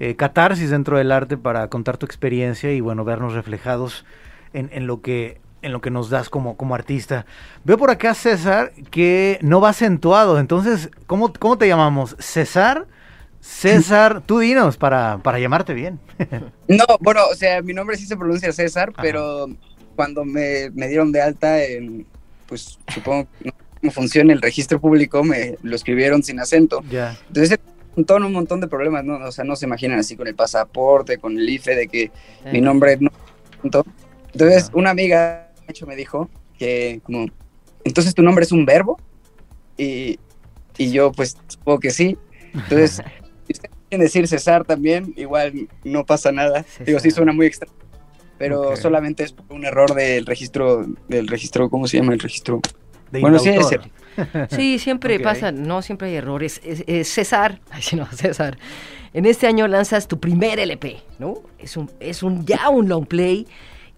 eh, 0.00 0.16
catarsis 0.16 0.70
dentro 0.70 0.98
del 0.98 1.12
arte 1.12 1.36
para 1.36 1.68
contar 1.68 1.98
tu 1.98 2.06
experiencia 2.06 2.72
y 2.72 2.80
bueno, 2.80 3.04
vernos 3.04 3.34
reflejados 3.34 4.04
en, 4.52 4.86
lo 4.86 5.02
que 5.02 5.40
en 5.62 5.72
lo 5.72 5.80
que 5.80 5.90
nos 5.90 6.10
das 6.10 6.28
como, 6.30 6.56
como 6.56 6.74
artista. 6.74 7.26
Veo 7.64 7.78
por 7.78 7.90
acá 7.90 8.14
César 8.14 8.72
que 8.90 9.38
no 9.40 9.60
va 9.60 9.68
acentuado, 9.68 10.38
entonces, 10.38 10.90
¿cómo, 11.06 11.32
cómo 11.32 11.58
te 11.58 11.68
llamamos? 11.68 12.16
¿César? 12.18 12.86
César, 13.46 14.22
tú 14.26 14.40
dinos 14.40 14.76
para, 14.76 15.18
para 15.22 15.38
llamarte 15.38 15.72
bien. 15.72 16.00
no, 16.68 16.84
bueno, 17.00 17.20
o 17.30 17.34
sea, 17.36 17.62
mi 17.62 17.72
nombre 17.72 17.96
sí 17.96 18.04
se 18.04 18.16
pronuncia 18.16 18.52
César, 18.52 18.92
pero 19.00 19.46
cuando 19.94 20.24
me, 20.24 20.70
me, 20.74 20.88
dieron 20.88 21.12
de 21.12 21.22
alta, 21.22 21.62
en, 21.62 22.04
pues 22.48 22.78
supongo, 22.92 23.28
cómo 23.80 23.92
funciona 23.92 24.32
el 24.32 24.42
registro 24.42 24.80
público, 24.80 25.22
me 25.22 25.56
lo 25.62 25.76
escribieron 25.76 26.24
sin 26.24 26.40
acento. 26.40 26.82
Entonces, 27.28 27.58
un 27.60 27.92
montón, 27.96 28.24
un 28.24 28.32
montón 28.32 28.60
de 28.60 28.66
problemas, 28.66 29.04
¿no? 29.04 29.16
O 29.24 29.32
sea, 29.32 29.44
no 29.44 29.54
se 29.54 29.66
imaginan 29.66 30.00
así 30.00 30.16
con 30.16 30.26
el 30.26 30.34
pasaporte, 30.34 31.18
con 31.18 31.38
el 31.38 31.48
IFE, 31.48 31.76
de 31.76 31.88
que 31.88 32.10
mi 32.52 32.60
nombre 32.60 32.98
no. 33.00 33.10
Entonces, 33.62 34.70
una 34.74 34.90
amiga, 34.90 35.52
de 35.66 35.70
hecho, 35.70 35.86
me 35.86 35.94
dijo 35.94 36.28
que, 36.58 37.00
como, 37.04 37.26
entonces 37.84 38.12
tu 38.12 38.22
nombre 38.22 38.44
es 38.44 38.50
un 38.50 38.66
verbo. 38.66 38.98
Y, 39.78 40.18
y 40.78 40.90
yo, 40.90 41.12
pues, 41.12 41.36
supongo 41.46 41.78
que 41.78 41.90
sí. 41.90 42.18
Entonces, 42.52 43.02
si 43.46 43.52
usted 43.52 43.70
quiere 43.88 44.04
decir 44.04 44.26
César 44.28 44.64
también, 44.64 45.12
igual 45.16 45.68
no 45.84 46.04
pasa 46.04 46.32
nada. 46.32 46.64
Digo, 46.84 46.98
sí 47.00 47.10
suena 47.10 47.32
muy 47.32 47.46
extraño. 47.46 47.72
Pero 48.38 48.76
solamente 48.76 49.24
es 49.24 49.34
un 49.48 49.64
error 49.64 49.94
del 49.94 50.26
registro, 50.26 50.86
del 51.08 51.26
registro, 51.26 51.70
¿cómo 51.70 51.86
se 51.86 51.98
llama 51.98 52.12
el 52.12 52.20
registro? 52.20 52.60
bueno, 53.20 53.38
sí, 53.38 53.50
sí, 54.50 54.78
siempre 54.78 55.20
pasa, 55.20 55.52
no 55.52 55.80
siempre 55.80 56.08
hay 56.08 56.16
errores. 56.16 56.60
César, 57.04 57.60
no, 57.96 58.06
César, 58.06 58.58
en 59.14 59.24
este 59.24 59.46
año 59.46 59.66
lanzas 59.68 60.08
tu 60.08 60.20
primer 60.20 60.58
LP, 60.58 60.98
¿no? 61.18 61.42
Es 61.58 61.76
un, 61.76 61.90
es 62.00 62.22
un 62.22 62.44
ya 62.44 62.68
un 62.68 62.88
long 62.88 63.06
play 63.06 63.46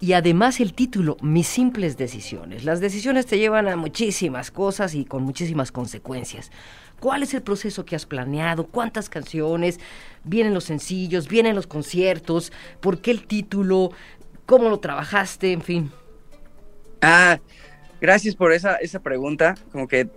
y 0.01 0.13
además 0.13 0.61
el 0.61 0.75
título, 0.75 1.17
Mis 1.23 1.49
simples 1.49 1.97
decisiones. 1.97 2.65
Las 2.65 2.81
decisiones 2.81 3.27
te 3.27 3.39
llevan 3.39 3.67
a 3.67 3.77
muchísimas 3.77 4.53
cosas 4.53 4.95
y 4.95 5.05
con 5.05 5.25
muchísimas 5.25 5.73
consecuencias. 5.73 6.53
¿Cuál 7.01 7.23
es 7.23 7.35
el 7.35 7.43
proceso 7.43 7.85
que 7.85 7.97
has 7.97 8.07
planeado? 8.07 8.67
¿Cuántas 8.67 9.09
canciones? 9.09 9.79
¿Vienen 10.25 10.55
los 10.55 10.65
sencillos? 10.65 11.29
¿Vienen 11.29 11.55
los 11.55 11.67
conciertos? 11.67 12.53
¿Por 12.81 13.01
qué 13.01 13.11
el 13.11 13.27
título? 13.27 13.93
¿Cómo 14.47 14.69
lo 14.69 14.81
trabajaste? 14.81 15.53
En 15.53 15.63
fin. 15.63 15.93
Ah, 17.01 17.39
Gracias 18.01 18.37
por 18.37 18.53
esa, 18.53 18.77
esa 18.77 19.01
pregunta. 19.01 19.57
Como 19.73 19.89
que 19.89 20.09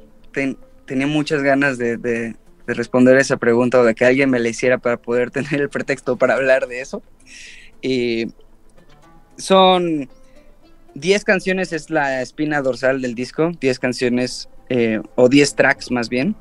tenía 0.85 1.07
muchas 1.07 1.41
ganas 1.41 1.77
de, 1.77 2.35
responder 2.67 3.17
esa 3.17 3.35
pregunta 3.38 3.79
o 3.79 3.83
de 3.83 3.93
que 3.93 4.05
alguien 4.05 4.29
me 4.29 4.39
la 4.39 4.47
hiciera 4.47 4.77
para 4.77 4.97
poder 4.97 5.31
tener 5.31 5.61
el 5.61 5.69
pretexto 5.69 6.17
para 6.17 6.35
hablar 6.35 6.67
de 6.67 6.81
eso. 6.81 7.01
Y 7.81 8.27
son 9.38 10.09
10 10.93 11.23
canciones, 11.23 11.73
es 11.73 11.89
la 11.89 12.21
espina 12.21 12.61
dorsal 12.61 13.01
del 13.01 13.15
disco, 13.15 13.51
10 13.59 13.79
canciones 13.79 14.47
eh, 14.69 15.01
o 15.15 15.27
10 15.27 15.55
tracks 15.55 15.89
más 15.91 16.07
bien. 16.07 16.35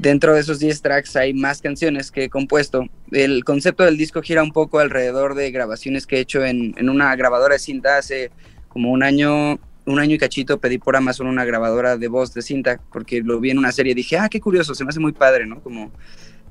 Dentro 0.00 0.32
de 0.32 0.40
esos 0.40 0.58
10 0.58 0.80
tracks 0.80 1.14
hay 1.16 1.34
más 1.34 1.60
canciones 1.60 2.10
que 2.10 2.24
he 2.24 2.30
compuesto. 2.30 2.86
El 3.10 3.44
concepto 3.44 3.84
del 3.84 3.98
disco 3.98 4.22
gira 4.22 4.42
un 4.42 4.50
poco 4.50 4.78
alrededor 4.78 5.34
de 5.34 5.50
grabaciones 5.50 6.06
que 6.06 6.16
he 6.16 6.20
hecho 6.20 6.42
en, 6.42 6.74
en 6.78 6.88
una 6.88 7.14
grabadora 7.16 7.52
de 7.52 7.58
cinta 7.58 7.98
hace 7.98 8.30
como 8.68 8.92
un 8.92 9.02
año 9.02 9.60
un 9.84 9.98
año 9.98 10.14
y 10.14 10.18
cachito 10.18 10.58
pedí 10.58 10.78
por 10.78 10.96
Amazon 10.96 11.26
una 11.26 11.44
grabadora 11.44 11.98
de 11.98 12.08
voz 12.08 12.32
de 12.32 12.40
cinta 12.40 12.80
porque 12.90 13.20
lo 13.20 13.40
vi 13.40 13.50
en 13.50 13.58
una 13.58 13.72
serie 13.72 13.92
y 13.92 13.94
dije, 13.94 14.16
ah, 14.16 14.30
qué 14.30 14.40
curioso, 14.40 14.74
se 14.74 14.84
me 14.84 14.88
hace 14.88 15.00
muy 15.00 15.12
padre, 15.12 15.46
¿no? 15.46 15.60
Como 15.60 15.90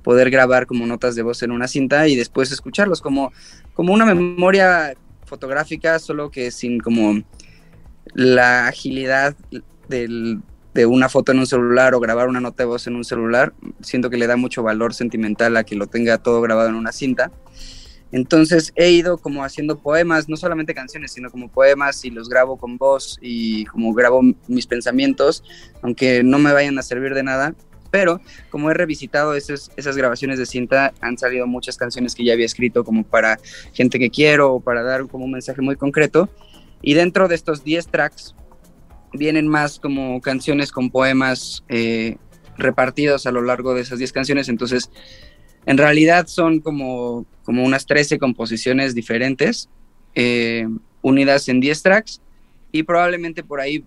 poder 0.03 0.29
grabar 0.29 0.67
como 0.67 0.85
notas 0.85 1.15
de 1.15 1.23
voz 1.23 1.41
en 1.41 1.51
una 1.51 1.67
cinta 1.67 2.07
y 2.07 2.15
después 2.15 2.51
escucharlos 2.51 3.01
como, 3.01 3.31
como 3.73 3.93
una 3.93 4.05
memoria 4.05 4.93
fotográfica, 5.25 5.97
solo 5.97 6.29
que 6.29 6.51
sin 6.51 6.79
como 6.79 7.23
la 8.13 8.67
agilidad 8.67 9.35
de 10.79 10.85
una 10.85 11.09
foto 11.09 11.33
en 11.33 11.39
un 11.39 11.45
celular 11.45 11.93
o 11.93 11.99
grabar 11.99 12.29
una 12.29 12.39
nota 12.39 12.63
de 12.63 12.67
voz 12.67 12.87
en 12.87 12.95
un 12.95 13.03
celular. 13.03 13.51
Siento 13.81 14.09
que 14.09 14.15
le 14.15 14.27
da 14.27 14.37
mucho 14.37 14.63
valor 14.63 14.93
sentimental 14.93 15.57
a 15.57 15.65
que 15.65 15.75
lo 15.75 15.87
tenga 15.87 16.19
todo 16.19 16.39
grabado 16.39 16.69
en 16.69 16.75
una 16.75 16.93
cinta. 16.93 17.33
Entonces 18.13 18.71
he 18.77 18.89
ido 18.91 19.17
como 19.17 19.43
haciendo 19.43 19.77
poemas, 19.77 20.29
no 20.29 20.37
solamente 20.37 20.73
canciones, 20.73 21.11
sino 21.11 21.29
como 21.31 21.49
poemas 21.49 22.05
y 22.05 22.11
los 22.11 22.29
grabo 22.29 22.57
con 22.57 22.77
voz 22.77 23.19
y 23.21 23.65
como 23.65 23.93
grabo 23.93 24.21
mis 24.47 24.67
pensamientos, 24.67 25.43
aunque 25.81 26.23
no 26.23 26.39
me 26.39 26.53
vayan 26.53 26.79
a 26.79 26.81
servir 26.81 27.13
de 27.13 27.23
nada. 27.23 27.53
Pero 27.91 28.21
como 28.49 28.71
he 28.71 28.73
revisitado 28.73 29.33
esas, 29.33 29.71
esas 29.75 29.97
grabaciones 29.97 30.39
de 30.39 30.45
cinta, 30.45 30.93
han 31.01 31.17
salido 31.17 31.45
muchas 31.45 31.75
canciones 31.75 32.15
que 32.15 32.23
ya 32.23 32.31
había 32.31 32.45
escrito 32.45 32.85
como 32.85 33.03
para 33.03 33.37
gente 33.73 33.99
que 33.99 34.09
quiero 34.09 34.53
o 34.53 34.59
para 34.61 34.81
dar 34.81 35.07
como 35.07 35.25
un 35.25 35.31
mensaje 35.31 35.61
muy 35.61 35.75
concreto. 35.75 36.29
Y 36.81 36.93
dentro 36.93 37.27
de 37.27 37.35
estos 37.35 37.65
10 37.65 37.87
tracks 37.87 38.33
vienen 39.13 39.47
más 39.47 39.79
como 39.79 40.21
canciones 40.21 40.71
con 40.71 40.89
poemas 40.89 41.63
eh, 41.69 42.17
repartidos 42.57 43.25
a 43.25 43.31
lo 43.31 43.41
largo 43.41 43.73
de 43.73 43.81
esas 43.81 43.99
10 43.99 44.11
canciones. 44.11 44.49
Entonces 44.49 44.91
en 45.65 45.77
realidad 45.77 46.27
son 46.27 46.59
como, 46.61 47.25
como 47.43 47.63
unas 47.63 47.85
13 47.85 48.19
composiciones 48.19 48.95
diferentes, 48.95 49.69
eh, 50.15 50.67
unidas 51.01 51.47
en 51.49 51.59
10 51.59 51.83
tracks, 51.83 52.21
y 52.71 52.83
probablemente 52.83 53.43
por 53.43 53.59
ahí 53.59 53.83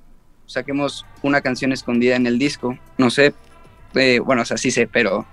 saquemos 0.47 1.07
una 1.23 1.41
canción 1.41 1.73
escondida 1.73 2.17
en 2.17 2.27
el 2.27 2.39
disco. 2.39 2.79
No 2.99 3.11
sé, 3.11 3.35
eh, 3.95 4.21
bueno, 4.21 4.43
o 4.43 4.45
sea, 4.45 4.57
sí 4.57 4.71
sé, 4.71 4.87
pero 4.87 5.27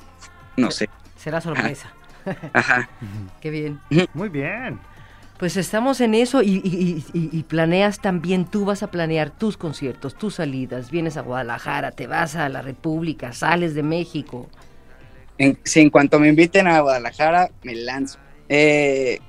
no 0.57 0.71
sé. 0.71 0.89
Será 1.17 1.41
sorpresa. 1.41 1.93
Ajá. 2.53 2.89
Qué 3.41 3.49
bien. 3.49 3.79
Muy 4.13 4.29
bien. 4.29 4.79
Pues 5.39 5.55
estamos 5.55 6.01
en 6.01 6.15
eso 6.15 6.43
y, 6.43 6.61
y, 7.13 7.43
planeas 7.43 8.01
también, 8.01 8.43
tú 8.43 8.65
vas 8.65 8.83
a 8.83 8.91
planear 8.91 9.29
tus 9.29 9.55
conciertos, 9.55 10.15
tus 10.15 10.35
salidas, 10.35 10.91
vienes 10.91 11.15
a 11.15 11.21
Guadalajara, 11.21 11.91
te 11.91 12.07
vas 12.07 12.35
a 12.35 12.49
la 12.49 12.61
República, 12.61 13.31
sales 13.31 13.73
de 13.73 13.81
México. 13.81 14.49
En, 15.37 15.57
si 15.63 15.79
en 15.79 15.91
cuanto 15.91 16.19
me 16.19 16.27
inviten 16.27 16.67
a 16.67 16.81
Guadalajara, 16.81 17.51
me 17.63 17.73
lanzo. 17.73 18.19
Eh, 18.49 19.19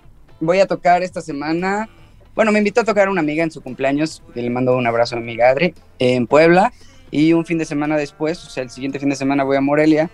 voy 0.41 0.59
a 0.59 0.67
tocar 0.67 1.05
esta 1.05 1.21
semana. 1.21 1.89
Bueno, 2.35 2.51
me 2.51 2.59
invitó 2.59 2.81
a 2.81 2.85
tocar 2.85 3.09
una 3.09 3.21
amiga 3.21 3.45
en 3.45 3.53
su 3.53 3.63
cumpleaños, 3.63 4.21
le 4.35 4.51
mando 4.51 4.77
un 4.77 4.89
abrazo 4.89 5.15
a 5.15 5.19
mi 5.21 5.23
amiga 5.23 5.51
Adri, 5.51 5.75
en 6.01 6.27
Puebla. 6.27 6.73
Y 7.13 7.35
un 7.35 7.47
fin 7.47 7.59
de 7.59 7.65
semana 7.65 7.97
después, 7.97 8.45
o 8.45 8.51
sea, 8.51 8.65
el 8.65 8.71
siguiente 8.71 8.99
fin 8.99 9.11
de 9.11 9.17
semana 9.17 9.45
voy 9.45 9.57
a 9.57 9.61
Morelia. 9.61 10.11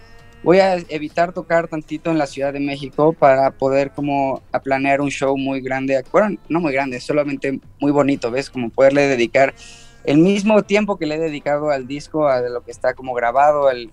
Voy 0.47 0.61
a 0.61 0.77
evitar 0.77 1.33
tocar 1.33 1.67
tantito 1.67 2.13
en 2.13 2.19
la 2.19 2.27
Ciudad 2.29 2.53
de 2.53 2.61
México 2.61 3.13
para 3.13 3.51
poder 3.51 3.91
como 3.91 4.45
a 4.53 4.61
planear 4.61 5.01
un 5.01 5.11
show 5.11 5.37
muy 5.37 5.61
grande. 5.61 6.01
Bueno, 6.13 6.39
no 6.49 6.61
muy 6.61 6.73
grande, 6.73 7.01
solamente 7.01 7.59
muy 7.81 7.91
bonito, 7.91 8.31
¿ves? 8.31 8.49
Como 8.49 8.71
poderle 8.71 9.09
dedicar 9.09 9.57
el 10.05 10.19
mismo 10.19 10.63
tiempo 10.63 10.99
que 10.99 11.07
le 11.07 11.17
he 11.17 11.19
dedicado 11.19 11.71
al 11.71 11.89
disco, 11.89 12.29
a 12.29 12.43
lo 12.43 12.63
que 12.63 12.71
está 12.71 12.95
como 12.95 13.13
grabado, 13.13 13.69
el, 13.73 13.91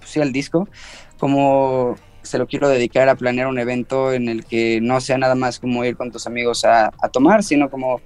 pues 0.00 0.10
sí, 0.10 0.20
al 0.20 0.32
disco, 0.32 0.68
como 1.20 1.94
se 2.22 2.38
lo 2.38 2.48
quiero 2.48 2.68
dedicar 2.68 3.08
a 3.08 3.14
planear 3.14 3.46
un 3.46 3.60
evento 3.60 4.12
en 4.12 4.28
el 4.28 4.44
que 4.44 4.80
no 4.82 5.00
sea 5.00 5.16
nada 5.16 5.36
más 5.36 5.60
como 5.60 5.84
ir 5.84 5.96
con 5.96 6.10
tus 6.10 6.26
amigos 6.26 6.64
a, 6.64 6.90
tomar, 7.12 7.44
sino 7.44 7.70
como 7.70 8.00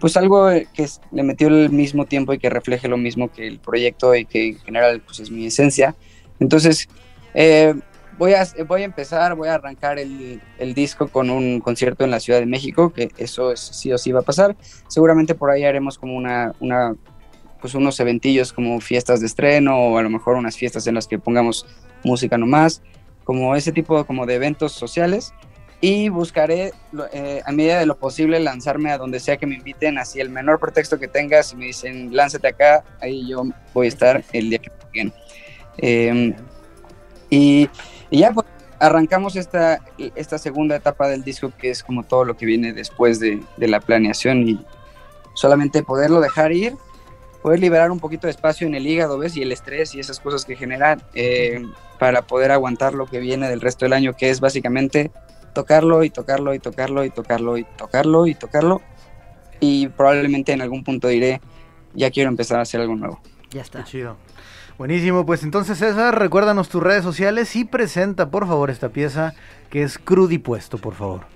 pues 0.00 0.16
algo 0.16 0.48
que 0.48 0.88
le 1.12 1.22
metió 1.22 1.46
el 1.46 1.70
mismo 1.70 2.06
tiempo 2.06 2.32
y 2.32 2.40
que 2.40 2.50
refleje 2.50 2.88
lo 2.88 2.96
mismo 2.96 3.30
que 3.30 3.46
el 3.46 3.60
proyecto 3.60 4.16
y 4.16 4.24
que 4.24 4.48
en 4.48 4.58
general 4.58 5.00
pues 5.00 5.20
es 5.20 5.30
mi 5.30 5.46
esencia. 5.46 5.94
Entonces, 6.40 6.88
eh, 7.34 7.74
voy 8.20 8.34
a, 8.34 8.46
voy 8.66 8.82
a 8.82 8.84
empezar, 8.84 9.34
voy 9.34 9.48
a 9.48 9.54
arrancar 9.54 9.98
el, 9.98 10.40
disco 10.74 11.08
con 11.08 11.30
un 11.30 11.58
concierto 11.60 12.04
en 12.04 12.10
la 12.10 12.20
Ciudad 12.20 12.38
de 12.38 12.46
México, 12.46 12.92
que 12.92 13.10
eso 13.16 13.56
sí 13.56 13.90
o 13.92 13.98
sí 13.98 14.12
va 14.12 14.20
a 14.20 14.24
pasar. 14.24 14.56
Seguramente 14.88 15.34
por 15.34 15.50
ahí 15.50 15.64
haremos 15.64 15.98
como 15.98 16.14
una, 16.14 16.52
una, 16.60 16.94
pues 17.62 17.74
unos 17.74 17.98
eventillos 17.98 18.52
como 18.52 18.78
fiestas 18.80 19.20
de 19.20 19.26
estreno 19.26 19.74
o 19.74 19.96
a 19.98 20.02
lo 20.02 20.10
mejor 20.10 20.36
unas 20.36 20.56
fiestas 20.56 20.86
en 20.86 20.96
las 20.96 21.06
que 21.06 21.18
pongamos 21.18 21.66
música 22.04 22.36
nomás, 22.36 22.82
como 23.24 23.56
ese 23.56 23.72
tipo 23.72 24.04
como 24.04 24.26
de 24.26 24.34
eventos 24.34 24.72
sociales. 24.72 25.32
Y 25.82 26.10
buscaré 26.10 26.72
eh, 27.14 27.40
a 27.46 27.52
medida 27.52 27.78
de 27.78 27.86
lo 27.86 27.96
posible 27.96 28.38
lanzarme 28.38 28.90
a 28.90 28.98
donde 28.98 29.18
sea 29.18 29.38
que 29.38 29.46
me 29.46 29.54
inviten, 29.54 29.96
así 29.96 30.20
el 30.20 30.28
menor 30.28 30.60
pretexto 30.60 30.98
que 30.98 31.08
tengas, 31.08 31.48
si 31.48 31.56
me 31.56 31.64
dicen 31.64 32.14
lánzate 32.14 32.48
acá, 32.48 32.84
ahí 33.00 33.26
yo 33.26 33.44
voy 33.72 33.86
a 33.86 33.88
estar 33.88 34.22
el 34.34 34.50
día 34.50 34.58
que 34.58 34.70
me 34.92 35.12
eh, 35.78 36.34
y 37.30 37.70
y 38.10 38.18
ya 38.18 38.32
pues, 38.32 38.46
arrancamos 38.78 39.36
esta, 39.36 39.80
esta 40.16 40.38
segunda 40.38 40.76
etapa 40.76 41.08
del 41.08 41.22
disco 41.22 41.52
que 41.56 41.70
es 41.70 41.82
como 41.82 42.02
todo 42.02 42.24
lo 42.24 42.36
que 42.36 42.44
viene 42.44 42.72
después 42.72 43.20
de, 43.20 43.42
la 43.56 43.80
planeación 43.80 44.48
y 44.48 44.66
solamente 45.34 45.82
poderlo 45.82 46.20
dejar 46.20 46.52
ir, 46.52 46.74
poder 47.42 47.60
liberar 47.60 47.90
un 47.90 48.00
poquito 48.00 48.26
de 48.26 48.32
espacio 48.32 48.66
en 48.66 48.74
el 48.74 48.86
hígado, 48.86 49.16
¿ves? 49.18 49.36
Y 49.36 49.42
el 49.42 49.52
estrés 49.52 49.94
y 49.94 50.00
esas 50.00 50.18
cosas 50.18 50.44
que 50.44 50.56
generan 50.56 51.02
eh, 51.14 51.62
para 51.98 52.22
poder 52.22 52.50
aguantar 52.50 52.94
lo 52.94 53.06
que 53.06 53.20
viene 53.20 53.48
del 53.48 53.60
resto 53.60 53.84
del 53.84 53.92
año, 53.92 54.14
que 54.14 54.30
es 54.30 54.40
básicamente 54.40 55.10
tocarlo 55.54 56.02
y 56.02 56.10
tocarlo 56.10 56.52
y 56.54 56.58
tocarlo 56.58 57.04
y 57.04 57.10
tocarlo 57.10 57.56
y 57.58 57.64
tocarlo 57.64 58.26
y 58.26 58.34
tocarlo. 58.34 58.82
Y 59.60 59.88
probablemente 59.88 60.52
en 60.52 60.62
algún 60.62 60.84
punto 60.84 61.06
diré, 61.08 61.40
ya 61.94 62.10
quiero 62.10 62.28
empezar 62.28 62.58
a 62.58 62.62
hacer 62.62 62.80
algo 62.80 62.96
nuevo. 62.96 63.20
Ya 63.50 63.62
está. 63.62 63.84
chido. 63.84 64.16
Buenísimo, 64.80 65.26
pues 65.26 65.42
entonces 65.42 65.76
César, 65.76 66.18
recuérdanos 66.18 66.70
tus 66.70 66.82
redes 66.82 67.02
sociales 67.02 67.54
y 67.54 67.66
presenta 67.66 68.30
por 68.30 68.46
favor 68.46 68.70
esta 68.70 68.88
pieza 68.88 69.34
que 69.68 69.82
es 69.82 69.98
Crudipuesto, 69.98 70.78
por 70.78 70.94
favor. 70.94 71.26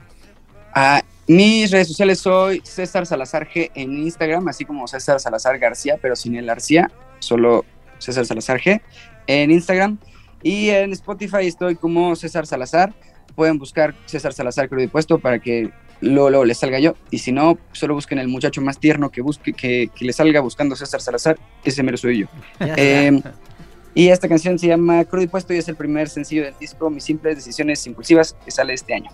Ah, 0.75 1.03
mis 1.29 1.71
redes 1.71 1.89
sociales 1.89 2.21
soy 2.21 2.63
César 2.65 3.05
Salazar 3.05 3.47
G 3.47 3.71
en 3.75 3.99
Instagram, 3.99 4.49
así 4.49 4.65
como 4.65 4.89
César 4.89 5.21
Salazar 5.21 5.59
García, 5.59 5.99
pero 6.01 6.17
sin 6.17 6.37
el 6.37 6.47
García, 6.47 6.91
solo 7.19 7.67
César 7.99 8.25
Salazar 8.25 8.59
G 8.63 8.81
en 9.27 9.51
Instagram. 9.51 9.99
Y 10.43 10.71
en 10.71 10.93
Spotify 10.93 11.47
estoy 11.47 11.77
como 11.77 12.17
César 12.17 12.47
Salazar. 12.47 12.95
Pueden 13.35 13.59
buscar 13.59 13.95
César 14.07 14.33
Salazar 14.33 14.71
Crudipuesto 14.71 15.19
para 15.19 15.39
que 15.39 15.71
luego, 16.01 16.31
luego 16.31 16.45
les 16.45 16.59
salga 16.59 16.79
yo. 16.79 16.95
Y 17.11 17.19
si 17.19 17.33
no, 17.33 17.59
solo 17.73 17.95
busquen 17.95 18.19
el 18.19 18.29
muchacho 18.29 18.61
más 18.61 18.79
tierno 18.79 19.11
que 19.11 19.21
busque, 19.21 19.53
que, 19.53 19.91
que 19.95 20.05
le 20.05 20.13
salga 20.13 20.41
buscando 20.41 20.77
César 20.77 21.01
Salazar, 21.01 21.39
ese 21.65 21.83
mero 21.83 21.97
soy 21.97 22.21
yo. 22.21 22.27
Eh, 22.61 23.21
y 23.95 24.09
esta 24.09 24.29
canción 24.29 24.59
se 24.59 24.67
llama 24.67 25.05
Crudo 25.05 25.23
y 25.23 25.27
Puesto 25.29 25.55
y 25.55 25.59
es 25.59 25.69
el 25.69 25.77
primer 25.77 26.09
sencillo 26.09 26.43
del 26.43 26.55
disco 26.59 26.91
Mis 26.91 27.05
Simples 27.05 27.37
Decisiones 27.37 27.87
Impulsivas 27.87 28.37
que 28.45 28.51
sale 28.51 28.75
este 28.75 28.95
año. 28.95 29.11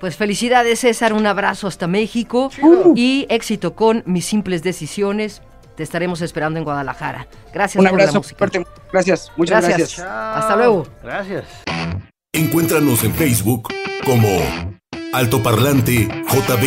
Pues 0.00 0.16
felicidades 0.16 0.80
César, 0.80 1.12
un 1.12 1.26
abrazo 1.26 1.68
hasta 1.68 1.86
México 1.86 2.50
y 2.94 3.26
éxito 3.30 3.74
con 3.74 4.02
Mis 4.04 4.26
Simples 4.26 4.62
Decisiones. 4.62 5.42
Te 5.76 5.82
estaremos 5.82 6.20
esperando 6.20 6.58
en 6.58 6.64
Guadalajara. 6.64 7.26
Gracias 7.54 7.80
un 7.80 7.86
abrazo 7.86 8.22
Fuerte. 8.22 8.66
Gracias, 8.92 9.32
muchas 9.36 9.64
gracias. 9.64 9.98
Hasta 10.00 10.56
luego. 10.56 10.86
Gracias. 11.02 11.44
Encuéntranos 12.34 13.04
en 13.04 13.14
Facebook 13.14 13.68
como 14.04 14.71
Altoparlante 15.12 16.08
JB. 16.26 16.64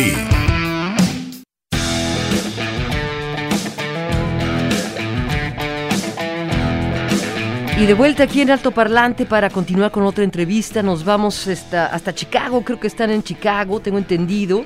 Y 7.76 7.86
de 7.86 7.94
vuelta 7.94 8.22
aquí 8.22 8.42
en 8.42 8.52
Alto 8.52 8.70
Parlante 8.70 9.26
para 9.26 9.50
continuar 9.50 9.90
con 9.90 10.04
otra 10.04 10.22
entrevista. 10.22 10.80
Nos 10.84 11.04
vamos 11.04 11.48
hasta, 11.48 12.14
Chicago, 12.14 12.62
creo 12.62 12.78
que 12.78 12.86
están 12.86 13.10
en 13.10 13.24
Chicago, 13.24 13.80
tengo 13.80 13.98
entendido. 13.98 14.64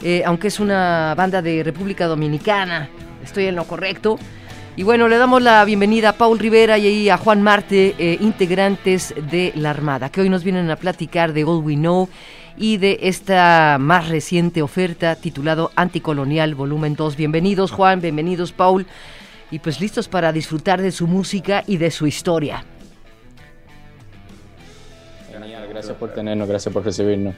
Eh, 0.00 0.22
aunque 0.24 0.46
es 0.46 0.60
una 0.60 1.16
banda 1.16 1.42
de 1.42 1.64
República 1.64 2.06
Dominicana, 2.06 2.88
estoy 3.24 3.46
en 3.46 3.56
lo 3.56 3.64
correcto. 3.64 4.20
Y 4.76 4.84
bueno, 4.84 5.08
le 5.08 5.18
damos 5.18 5.42
la 5.42 5.64
bienvenida 5.64 6.10
a 6.10 6.12
Paul 6.12 6.38
Rivera 6.38 6.78
y 6.78 7.08
a 7.08 7.16
Juan 7.16 7.42
Marte, 7.42 7.96
eh, 7.98 8.18
integrantes 8.20 9.14
de 9.30 9.52
la 9.56 9.70
Armada, 9.70 10.10
que 10.10 10.20
hoy 10.20 10.28
nos 10.28 10.44
vienen 10.44 10.70
a 10.70 10.76
platicar 10.76 11.32
de 11.32 11.42
All 11.42 11.62
We 11.64 11.74
Know 11.74 12.08
y 12.56 12.76
de 12.76 12.98
esta 13.02 13.78
más 13.80 14.08
reciente 14.08 14.62
oferta 14.62 15.16
titulado 15.16 15.70
Anticolonial 15.76 16.54
Volumen 16.54 16.94
2. 16.94 17.16
Bienvenidos 17.16 17.72
Juan, 17.72 18.00
bienvenidos 18.00 18.52
Paul 18.52 18.86
y 19.50 19.58
pues 19.58 19.80
listos 19.80 20.08
para 20.08 20.32
disfrutar 20.32 20.80
de 20.80 20.92
su 20.92 21.06
música 21.06 21.64
y 21.66 21.76
de 21.78 21.90
su 21.90 22.06
historia. 22.06 22.64
Genial, 25.32 25.66
gracias 25.68 25.96
por 25.96 26.12
tenernos, 26.12 26.48
gracias 26.48 26.72
por 26.72 26.84
recibirnos. 26.84 27.34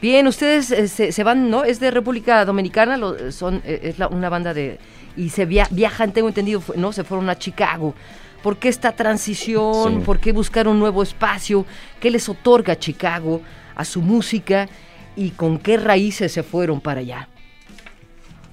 Bien, 0.00 0.26
ustedes 0.26 0.70
eh, 0.70 1.12
se, 1.12 1.24
van, 1.24 1.48
¿no? 1.48 1.64
Es 1.64 1.80
de 1.80 1.90
República 1.90 2.44
Dominicana, 2.44 2.98
son, 3.30 3.62
eh, 3.64 3.94
es 3.96 3.96
una 4.10 4.28
banda 4.28 4.52
de... 4.52 4.78
Y 5.16 5.30
se 5.30 5.46
viajan, 5.46 6.12
tengo 6.12 6.28
entendido, 6.28 6.62
¿no? 6.76 6.92
Se 6.92 7.04
fueron 7.04 7.30
a 7.30 7.38
Chicago. 7.38 7.94
¿Por 8.42 8.58
qué 8.58 8.68
esta 8.68 8.92
transición? 8.92 10.02
¿Por 10.02 10.18
qué 10.18 10.32
buscar 10.32 10.68
un 10.68 10.78
nuevo 10.78 11.02
espacio? 11.02 11.64
¿Qué 12.00 12.10
les 12.10 12.28
otorga 12.28 12.76
Chicago? 12.76 13.40
A 13.74 13.84
su 13.84 14.00
música 14.02 14.68
y 15.16 15.30
con 15.30 15.58
qué 15.58 15.76
raíces 15.76 16.32
se 16.32 16.42
fueron 16.42 16.80
para 16.80 17.00
allá. 17.00 17.28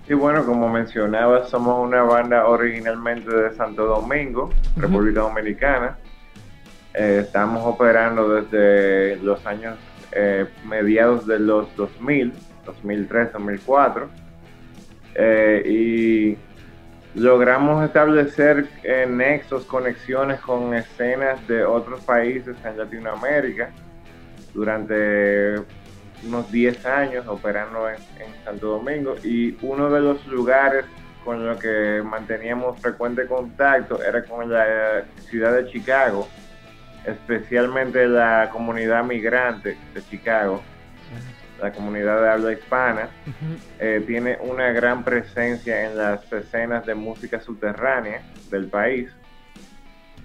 Y 0.08 0.14
bueno, 0.14 0.46
como 0.46 0.68
mencionaba, 0.68 1.46
somos 1.48 1.88
una 1.88 2.04
banda 2.04 2.48
originalmente 2.48 3.34
de 3.34 3.56
Santo 3.56 3.86
Domingo, 3.86 4.52
República 4.76 5.22
Dominicana. 5.22 5.98
Eh, 6.94 7.22
estamos 7.24 7.66
operando 7.66 8.42
desde 8.42 9.16
los 9.18 9.46
años 9.46 9.78
eh, 10.12 10.46
mediados 10.66 11.26
de 11.26 11.40
los 11.40 11.74
2000, 11.78 12.34
2003, 12.66 13.34
2004. 13.34 14.10
y 15.66 16.38
logramos 17.16 17.84
establecer 17.84 18.68
eh, 18.84 19.06
nexos, 19.10 19.66
conexiones 19.66 20.40
con 20.42 20.74
escenas 20.74 21.46
de 21.48 21.64
otros 21.64 22.02
países 22.02 22.56
en 22.66 22.78
Latinoamérica 22.78 23.70
durante 24.54 25.56
unos 26.24 26.52
10 26.52 26.86
años 26.86 27.28
operando 27.28 27.90
en, 27.90 27.98
Santo 28.44 28.68
Domingo 28.68 29.16
y 29.24 29.56
uno 29.62 29.90
de 29.90 30.02
los 30.02 30.26
lugares 30.28 30.86
con 31.24 31.46
los 31.46 31.60
que 31.60 32.02
manteníamos 32.04 32.80
frecuente 32.80 33.28
contacto 33.28 34.04
era 34.04 34.24
con 34.24 34.52
la 34.52 35.04
ciudad 35.30 35.56
de 35.56 35.70
Chicago, 35.72 36.28
especialmente 37.06 38.08
la 38.08 38.50
comunidad 38.52 39.04
migrante 39.04 39.78
de 39.94 40.04
Chicago, 40.10 40.62
la 41.62 41.72
comunidad 41.72 42.22
de 42.22 42.30
habla 42.30 42.54
hispana, 42.54 43.10
eh, 43.80 44.04
tiene 44.08 44.38
una 44.42 44.72
gran 44.72 45.04
presencia 45.04 45.86
en 45.86 45.98
las 45.98 46.32
escenas 46.34 46.86
de 46.88 46.96
música 46.96 47.40
subterránea 47.40 48.24
del 48.50 48.66
país 48.68 49.12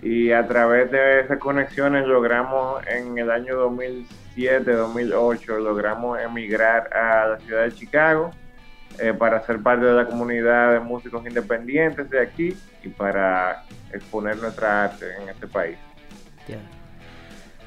y 0.02 0.30
a 0.32 0.46
través 0.46 0.90
de 0.90 1.20
esas 1.20 1.38
conexiones 1.38 2.06
logramos 2.06 2.86
en 2.86 3.18
el 3.18 3.30
año 3.30 3.56
2007, 3.56 4.70
2008, 4.70 5.58
logramos 5.58 6.20
emigrar 6.20 6.94
a 6.94 7.28
la 7.28 7.38
ciudad 7.38 7.64
de 7.64 7.72
Chicago 7.72 8.30
eh, 8.98 9.12
para 9.12 9.44
ser 9.44 9.62
parte 9.62 9.86
de 9.86 9.94
la 9.94 10.06
comunidad 10.06 10.72
de 10.72 10.80
músicos 10.80 11.26
independientes 11.26 12.08
de 12.10 12.20
aquí 12.20 12.56
y 12.82 12.88
para 12.88 13.64
exponer 13.92 14.36
nuestra 14.38 14.84
arte 14.84 15.06
en 15.20 15.28
este 15.28 15.46
país. 15.46 15.76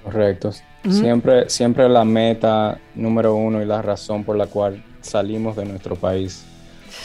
Correcto. 0.04 0.52
Siempre, 0.90 1.50
siempre 1.50 1.90
la 1.90 2.06
meta 2.06 2.80
número 2.96 3.36
uno 3.36 3.62
y 3.62 3.66
la 3.66 3.82
razón 3.82 4.24
por 4.24 4.38
la 4.38 4.48
cual 4.48 4.82
salimos 5.02 5.58
de 5.58 5.66
nuestro 5.66 5.96
país 5.96 6.46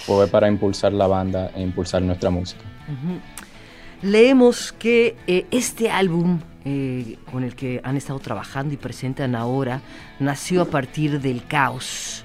fue 0.06 0.28
para 0.28 0.46
impulsar 0.46 0.92
la 0.92 1.08
banda 1.08 1.50
e 1.56 1.60
impulsar 1.60 2.02
nuestra 2.02 2.30
música 2.30 2.62
leemos 4.04 4.72
que 4.72 5.16
eh, 5.26 5.46
este 5.50 5.90
álbum 5.90 6.40
eh, 6.64 7.16
con 7.32 7.42
el 7.42 7.54
que 7.54 7.80
han 7.82 7.96
estado 7.96 8.18
trabajando 8.20 8.74
y 8.74 8.76
presentan 8.76 9.34
ahora 9.34 9.80
nació 10.20 10.62
a 10.62 10.66
partir 10.66 11.20
del 11.20 11.44
caos. 11.46 12.24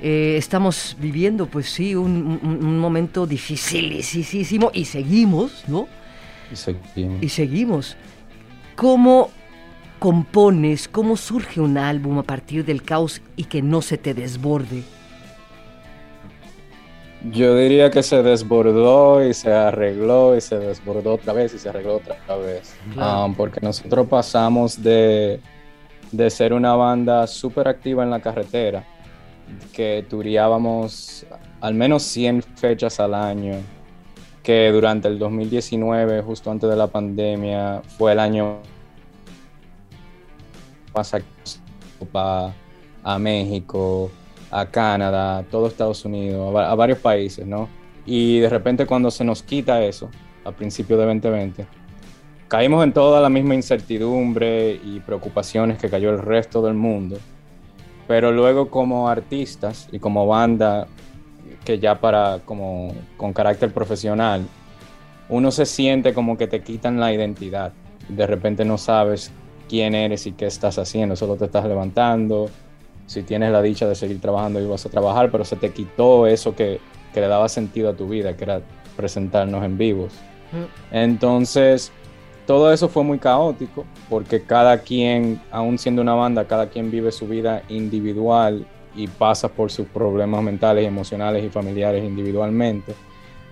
Eh, 0.00 0.36
estamos 0.36 0.96
viviendo, 1.00 1.46
pues 1.46 1.70
sí, 1.70 1.94
un, 1.94 2.38
un, 2.42 2.78
momento 2.78 3.26
dificilísimo 3.26 4.70
y 4.72 4.84
seguimos, 4.84 5.64
¿no? 5.66 5.88
Y 6.52 6.56
seguimos. 6.56 7.22
Y 7.22 7.28
seguimos. 7.28 7.96
¿Cómo 8.76 9.30
compones, 9.98 10.86
cómo 10.86 11.16
surge 11.16 11.60
un 11.60 11.78
álbum 11.78 12.18
a 12.18 12.22
partir 12.22 12.64
del 12.64 12.82
caos 12.82 13.20
y 13.34 13.44
que 13.44 13.60
no 13.60 13.82
se 13.82 13.98
te 13.98 14.14
desborde? 14.14 14.84
Yo 17.24 17.56
diría 17.56 17.90
que 17.90 18.02
se 18.02 18.22
desbordó 18.22 19.26
y 19.26 19.34
se 19.34 19.52
arregló 19.52 20.36
y 20.36 20.40
se 20.40 20.58
desbordó 20.58 21.14
otra 21.14 21.32
vez 21.32 21.52
y 21.52 21.58
se 21.58 21.68
arregló 21.68 21.96
otra 21.96 22.36
vez. 22.36 22.76
Um, 22.96 23.34
porque 23.34 23.60
nosotros 23.60 24.06
pasamos 24.06 24.80
de, 24.80 25.40
de 26.12 26.30
ser 26.30 26.52
una 26.52 26.74
banda 26.74 27.26
súper 27.26 27.66
activa 27.66 28.04
en 28.04 28.10
la 28.10 28.20
carretera, 28.20 28.84
que 29.72 30.06
turiábamos 30.08 31.26
al 31.60 31.74
menos 31.74 32.04
100 32.04 32.42
fechas 32.42 33.00
al 33.00 33.14
año, 33.14 33.56
que 34.42 34.70
durante 34.70 35.08
el 35.08 35.18
2019, 35.18 36.22
justo 36.22 36.50
antes 36.52 36.70
de 36.70 36.76
la 36.76 36.86
pandemia, 36.86 37.82
fue 37.98 38.12
el 38.12 38.20
año 38.20 38.58
a, 42.14 42.52
a 43.02 43.18
México, 43.18 44.10
a 44.50 44.66
Canadá, 44.66 45.44
todo 45.50 45.66
Estados 45.66 46.04
Unidos, 46.04 46.54
a, 46.56 46.74
varios 46.74 46.98
países, 46.98 47.46
¿no? 47.46 47.68
Y 48.06 48.38
de 48.40 48.48
repente 48.48 48.86
cuando 48.86 49.10
se 49.10 49.24
nos 49.24 49.42
quita 49.42 49.82
eso, 49.84 50.10
a 50.44 50.52
principios 50.52 50.98
de 50.98 51.06
2020, 51.06 51.66
caímos 52.48 52.82
en 52.84 52.92
toda 52.92 53.20
la 53.20 53.28
misma 53.28 53.54
incertidumbre 53.54 54.80
y 54.82 55.00
preocupaciones 55.00 55.78
que 55.78 55.90
cayó 55.90 56.10
el 56.10 56.18
resto 56.18 56.62
del 56.62 56.74
mundo. 56.74 57.18
Pero 58.06 58.32
luego 58.32 58.70
como 58.70 59.08
artistas 59.08 59.88
y 59.92 59.98
como 59.98 60.26
banda 60.26 60.86
que 61.64 61.78
ya 61.78 62.00
para 62.00 62.40
como 62.46 62.94
con 63.18 63.34
carácter 63.34 63.72
profesional, 63.72 64.46
uno 65.28 65.50
se 65.50 65.66
siente 65.66 66.14
como 66.14 66.38
que 66.38 66.46
te 66.46 66.62
quitan 66.62 66.98
la 66.98 67.12
identidad. 67.12 67.72
De 68.08 68.26
repente 68.26 68.64
no 68.64 68.78
sabes 68.78 69.30
quién 69.68 69.94
eres 69.94 70.26
y 70.26 70.32
qué 70.32 70.46
estás 70.46 70.78
haciendo, 70.78 71.16
solo 71.16 71.36
te 71.36 71.44
estás 71.44 71.66
levantando, 71.66 72.48
si 73.08 73.22
tienes 73.22 73.50
la 73.50 73.62
dicha 73.62 73.88
de 73.88 73.94
seguir 73.94 74.20
trabajando 74.20 74.60
y 74.60 74.66
vas 74.66 74.86
a 74.86 74.90
trabajar, 74.90 75.30
pero 75.30 75.44
se 75.44 75.56
te 75.56 75.70
quitó 75.70 76.26
eso 76.26 76.54
que, 76.54 76.78
que 77.12 77.20
le 77.20 77.26
daba 77.26 77.48
sentido 77.48 77.88
a 77.90 77.94
tu 77.94 78.06
vida, 78.06 78.36
que 78.36 78.44
era 78.44 78.60
presentarnos 78.96 79.64
en 79.64 79.76
vivos. 79.76 80.12
Entonces, 80.92 81.90
todo 82.46 82.72
eso 82.72 82.88
fue 82.88 83.04
muy 83.04 83.18
caótico, 83.18 83.84
porque 84.08 84.42
cada 84.42 84.78
quien, 84.78 85.40
aún 85.50 85.78
siendo 85.78 86.02
una 86.02 86.14
banda, 86.14 86.46
cada 86.46 86.68
quien 86.68 86.90
vive 86.90 87.10
su 87.10 87.26
vida 87.26 87.62
individual 87.68 88.66
y 88.94 89.06
pasa 89.06 89.48
por 89.48 89.70
sus 89.70 89.86
problemas 89.86 90.42
mentales, 90.42 90.86
emocionales 90.86 91.44
y 91.44 91.48
familiares 91.48 92.04
individualmente. 92.04 92.94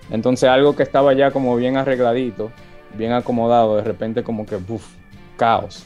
Entonces 0.09 0.49
algo 0.49 0.75
que 0.75 0.83
estaba 0.83 1.13
ya 1.13 1.31
como 1.31 1.55
bien 1.55 1.77
arregladito, 1.77 2.51
bien 2.95 3.11
acomodado, 3.11 3.75
de 3.75 3.83
repente 3.83 4.23
como 4.23 4.45
que, 4.45 4.55
¡buf! 4.55 4.85
caos. 5.35 5.85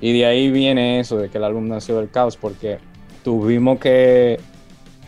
Y 0.00 0.16
de 0.16 0.26
ahí 0.26 0.50
viene 0.50 1.00
eso 1.00 1.18
de 1.18 1.28
que 1.28 1.38
el 1.38 1.44
álbum 1.44 1.68
nació 1.68 1.98
del 1.98 2.10
caos, 2.10 2.36
porque 2.36 2.78
tuvimos 3.22 3.78
que 3.78 4.38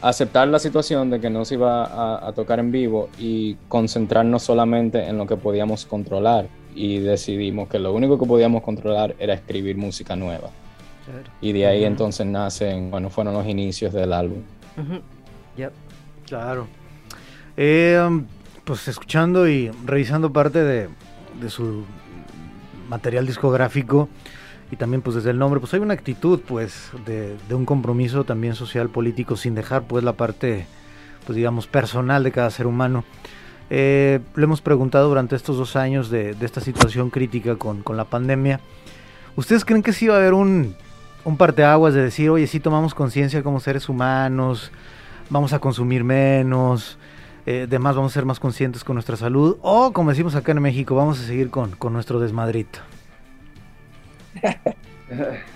aceptar 0.03 0.49
la 0.49 0.59
situación 0.59 1.11
de 1.11 1.21
que 1.21 1.31
no 1.31 1.45
se 1.45 1.55
iba 1.55 2.27
a, 2.27 2.33
tocar 2.33 2.59
en 2.59 2.73
vivo 2.73 3.11
y 3.19 3.57
concentrarnos 3.69 4.43
solamente 4.43 5.07
en 5.07 5.19
lo 5.19 5.27
que 5.27 5.37
podíamos 5.37 5.87
controlar. 5.87 6.49
Y 6.75 7.01
decidimos 7.01 7.69
que 7.69 7.79
lo 7.79 7.93
único 7.93 8.19
que 8.19 8.27
podíamos 8.27 8.63
controlar 8.63 9.15
era 9.19 9.35
escribir 9.35 9.77
música 9.77 10.17
nueva. 10.17 10.51
Y 11.41 11.53
de 11.53 11.67
ahí 11.67 11.85
entonces 11.85 12.27
nacen, 12.27 12.91
bueno, 12.91 13.11
fueron 13.11 13.35
los 13.35 13.47
inicios 13.47 13.93
del 13.93 14.13
álbum. 14.13 14.43
Claro. 16.27 16.69
Eh, 17.57 18.01
um, 18.07 18.25
pues 18.65 18.87
escuchando 18.87 19.49
y 19.49 19.71
revisando 19.85 20.33
parte 20.33 20.63
de, 20.63 20.89
de 21.41 21.51
su 21.51 21.85
material 22.89 23.27
discográfico, 23.27 24.09
y 24.71 24.77
también 24.77 25.03
pues 25.03 25.17
desde 25.17 25.31
el 25.31 25.39
nombre 25.39 25.61
pues 25.61 25.75
hay 25.75 25.81
una 25.81 25.95
actitud 25.95 26.41
pues 26.47 26.91
de, 27.05 27.37
un 27.51 27.65
compromiso 27.65 28.25
también 28.25 28.55
social 28.55 28.89
político 28.89 29.37
sin 29.37 29.55
dejar 29.55 29.83
pues 29.83 30.05
la 30.05 30.13
parte 30.13 30.67
pues 31.27 31.37
digamos 31.37 31.67
personal 31.67 32.23
de 32.25 32.33
cada 32.33 32.51
ser 32.51 32.67
humano. 32.67 33.05
Eh, 33.73 34.21
le 34.35 34.45
hemos 34.45 34.61
preguntado 34.61 35.09
durante 35.09 35.37
estos 35.37 35.57
dos 35.57 35.77
años 35.77 36.11
de, 36.11 36.37
esta 36.41 36.61
situación 36.61 37.11
crítica 37.11 37.57
con, 37.57 37.85
la 37.97 38.05
pandemia. 38.05 38.61
Ustedes 39.37 39.65
creen 39.65 39.83
que 39.83 39.93
sí 39.93 40.09
va 40.09 40.15
a 40.15 40.19
haber 40.19 40.35
un 40.35 40.75
un 41.23 41.37
parteaguas 41.37 41.93
de 41.93 42.03
decir 42.03 42.31
oye 42.31 42.47
sí 42.47 42.61
tomamos 42.61 42.95
conciencia 42.95 43.43
como 43.43 43.61
seres 43.61 43.91
humanos 43.91 44.73
vamos 45.29 45.53
a 45.53 45.59
consumir 45.59 46.03
menos 46.03 46.97
eh, 47.45 47.65
además 47.67 47.95
vamos 47.95 48.13
a 48.13 48.15
ser 48.15 48.25
más 48.25 48.41
conscientes 48.41 48.85
con 48.85 48.95
nuestra 48.95 49.17
salud 49.17 49.59
o 49.61 49.93
como 49.93 50.09
decimos 50.09 50.35
acá 50.35 50.53
en 50.53 50.63
México 50.63 50.95
vamos 50.95 51.21
a 51.21 51.25
seguir 51.25 51.51
con, 51.51 51.73
con 51.73 51.93
nuestro 51.93 52.21
desmadrito 52.21 52.81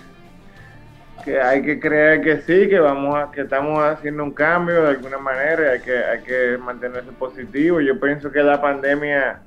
que 1.25 1.41
hay 1.41 1.61
que 1.63 1.79
creer 1.79 2.21
que 2.21 2.41
sí, 2.41 2.69
que 2.69 2.79
vamos 2.79 3.15
a, 3.15 3.31
que 3.31 3.41
estamos 3.41 3.83
haciendo 3.83 4.23
un 4.23 4.31
cambio 4.31 4.83
de 4.83 4.89
alguna 4.89 5.17
manera, 5.17 5.71
hay 5.71 5.79
que, 5.79 5.97
hay 5.97 6.21
que 6.21 6.57
mantenerse 6.57 7.11
positivo. 7.13 7.81
Yo 7.81 7.99
pienso 7.99 8.31
que 8.31 8.43
la 8.43 8.61
pandemia 8.61 9.41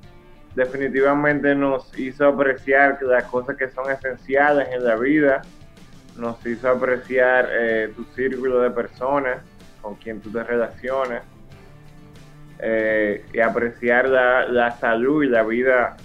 definitivamente 0.57 1.55
nos 1.55 1.97
hizo 1.97 2.27
apreciar 2.27 2.99
las 3.03 3.25
cosas 3.25 3.57
que 3.57 3.69
son 3.71 3.91
esenciales 3.91 4.69
en 4.73 4.85
la 4.85 4.97
vida, 4.97 5.43
nos 6.17 6.45
hizo 6.45 6.69
apreciar 6.69 7.49
eh, 7.53 7.93
tu 7.95 8.05
círculo 8.07 8.61
de 8.61 8.71
personas 8.71 9.39
con 9.81 9.95
quien 9.95 10.21
tú 10.21 10.33
te 10.33 10.43
relacionas 10.43 11.23
eh, 12.59 13.25
y 13.33 13.39
apreciar 13.39 14.09
la, 14.09 14.49
la 14.49 14.73
salud 14.73 15.23
y 15.23 15.29
la 15.29 15.45
vida 15.45 15.97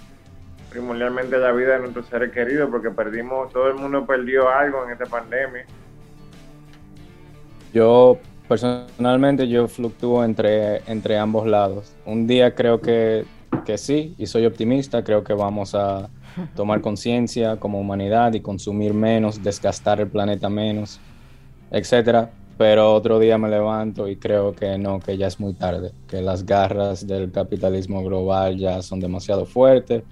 primordialmente 0.74 1.38
la 1.38 1.52
vida 1.52 1.74
de 1.74 1.78
nuestros 1.78 2.06
seres 2.06 2.32
queridos, 2.32 2.68
porque 2.68 2.90
perdimos, 2.90 3.52
todo 3.52 3.68
el 3.68 3.76
mundo 3.76 4.04
perdió 4.04 4.48
algo 4.48 4.84
en 4.84 4.90
esta 4.90 5.06
pandemia. 5.06 5.64
Yo 7.72 8.18
personalmente 8.48 9.46
yo 9.46 9.68
fluctúo 9.68 10.24
entre, 10.24 10.78
entre 10.90 11.16
ambos 11.16 11.46
lados. 11.46 11.94
Un 12.04 12.26
día 12.26 12.56
creo 12.56 12.80
que, 12.80 13.24
que 13.64 13.78
sí, 13.78 14.16
y 14.18 14.26
soy 14.26 14.46
optimista, 14.46 15.04
creo 15.04 15.22
que 15.22 15.32
vamos 15.32 15.76
a 15.76 16.08
tomar 16.56 16.80
conciencia 16.80 17.56
como 17.56 17.78
humanidad 17.78 18.32
y 18.32 18.40
consumir 18.40 18.94
menos, 18.94 19.44
desgastar 19.44 20.00
el 20.00 20.08
planeta 20.08 20.48
menos, 20.48 20.98
etcétera. 21.70 22.30
Pero 22.58 22.94
otro 22.94 23.20
día 23.20 23.38
me 23.38 23.48
levanto 23.48 24.08
y 24.08 24.16
creo 24.16 24.54
que 24.54 24.76
no, 24.76 24.98
que 24.98 25.16
ya 25.16 25.28
es 25.28 25.38
muy 25.38 25.54
tarde, 25.54 25.92
que 26.08 26.20
las 26.20 26.44
garras 26.44 27.06
del 27.06 27.30
capitalismo 27.30 28.02
global 28.02 28.56
ya 28.56 28.82
son 28.82 28.98
demasiado 28.98 29.46
fuertes 29.46 30.02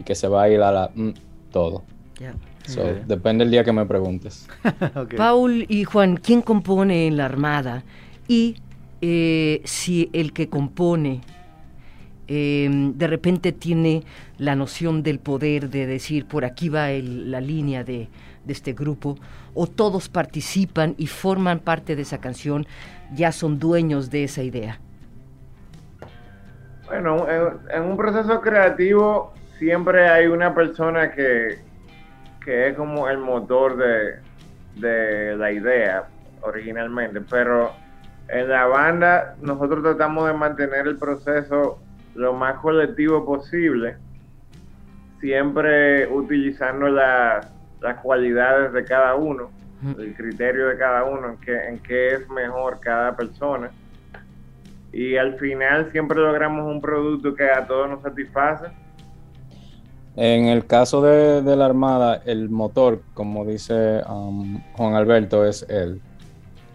y 0.00 0.02
que 0.02 0.14
se 0.14 0.26
va 0.26 0.44
a 0.44 0.48
ir 0.48 0.60
a 0.62 0.72
la 0.72 0.90
mm, 0.94 1.10
todo. 1.52 1.82
Depende 3.06 3.44
del 3.44 3.50
día 3.50 3.64
que 3.64 3.72
me 3.72 3.84
preguntes. 3.86 4.48
Paul 5.16 5.66
y 5.68 5.84
Juan, 5.84 6.16
¿quién 6.16 6.42
compone 6.42 7.06
en 7.06 7.16
la 7.16 7.26
Armada? 7.26 7.82
Y 8.28 8.56
eh, 9.00 9.60
si 9.64 10.08
el 10.12 10.32
que 10.32 10.48
compone 10.48 11.20
em, 12.28 12.96
de 12.96 13.06
repente 13.06 13.52
tiene 13.52 14.04
la 14.38 14.54
noción 14.54 15.02
del 15.02 15.18
poder 15.18 15.68
de 15.68 15.86
decir 15.86 16.26
por 16.26 16.44
aquí 16.44 16.68
va 16.68 16.88
la 16.90 17.40
línea 17.40 17.82
de, 17.82 18.08
de 18.44 18.52
este 18.52 18.72
grupo, 18.72 19.18
o 19.54 19.66
todos 19.66 20.08
participan 20.08 20.94
y 20.96 21.06
forman 21.06 21.58
parte 21.58 21.96
de 21.96 22.02
esa 22.02 22.18
canción, 22.18 22.66
ya 23.14 23.32
son 23.32 23.58
dueños 23.58 24.10
de 24.10 24.24
esa 24.24 24.42
idea. 24.42 24.80
Bueno, 26.86 27.26
en 27.28 27.82
un 27.82 27.96
proceso 27.96 28.40
creativo 28.40 29.32
siempre 29.60 30.08
hay 30.08 30.26
una 30.26 30.54
persona 30.54 31.12
que, 31.12 31.58
es 32.46 32.76
como 32.76 33.08
el 33.08 33.18
motor 33.18 33.76
de, 33.76 35.36
la 35.36 35.52
idea 35.52 36.08
originalmente, 36.40 37.20
pero 37.20 37.70
en 38.28 38.48
la 38.48 38.64
banda 38.66 39.36
nosotros 39.42 39.82
tratamos 39.82 40.26
de 40.26 40.32
mantener 40.32 40.86
el 40.86 40.96
proceso 40.96 41.78
lo 42.14 42.32
más 42.32 42.58
colectivo 42.60 43.26
posible, 43.26 43.98
siempre 45.20 46.08
utilizando 46.08 46.88
las 46.88 47.44
cualidades 48.02 48.72
de 48.72 48.82
cada 48.84 49.14
uno, 49.14 49.50
el 49.98 50.14
criterio 50.14 50.68
de 50.68 50.78
cada 50.78 51.04
uno, 51.04 51.28
en 51.28 51.36
qué, 51.36 51.68
en 51.68 51.78
qué 51.80 52.14
es 52.14 52.28
mejor 52.30 52.80
cada 52.80 53.14
persona. 53.14 53.70
Y 54.90 55.16
al 55.16 55.38
final 55.38 55.92
siempre 55.92 56.18
logramos 56.18 56.66
un 56.66 56.80
producto 56.80 57.34
que 57.34 57.48
a 57.50 57.66
todos 57.66 57.90
nos 57.90 58.02
satisface 58.02 58.72
en 60.22 60.48
el 60.48 60.66
caso 60.66 61.00
de, 61.00 61.56
la 61.56 61.64
Armada, 61.64 62.20
el 62.26 62.50
motor, 62.50 63.00
como 63.14 63.46
dice 63.46 64.02
um, 64.06 64.60
Juan 64.74 64.92
Alberto, 64.92 65.46
es 65.46 65.64
él. 65.70 66.02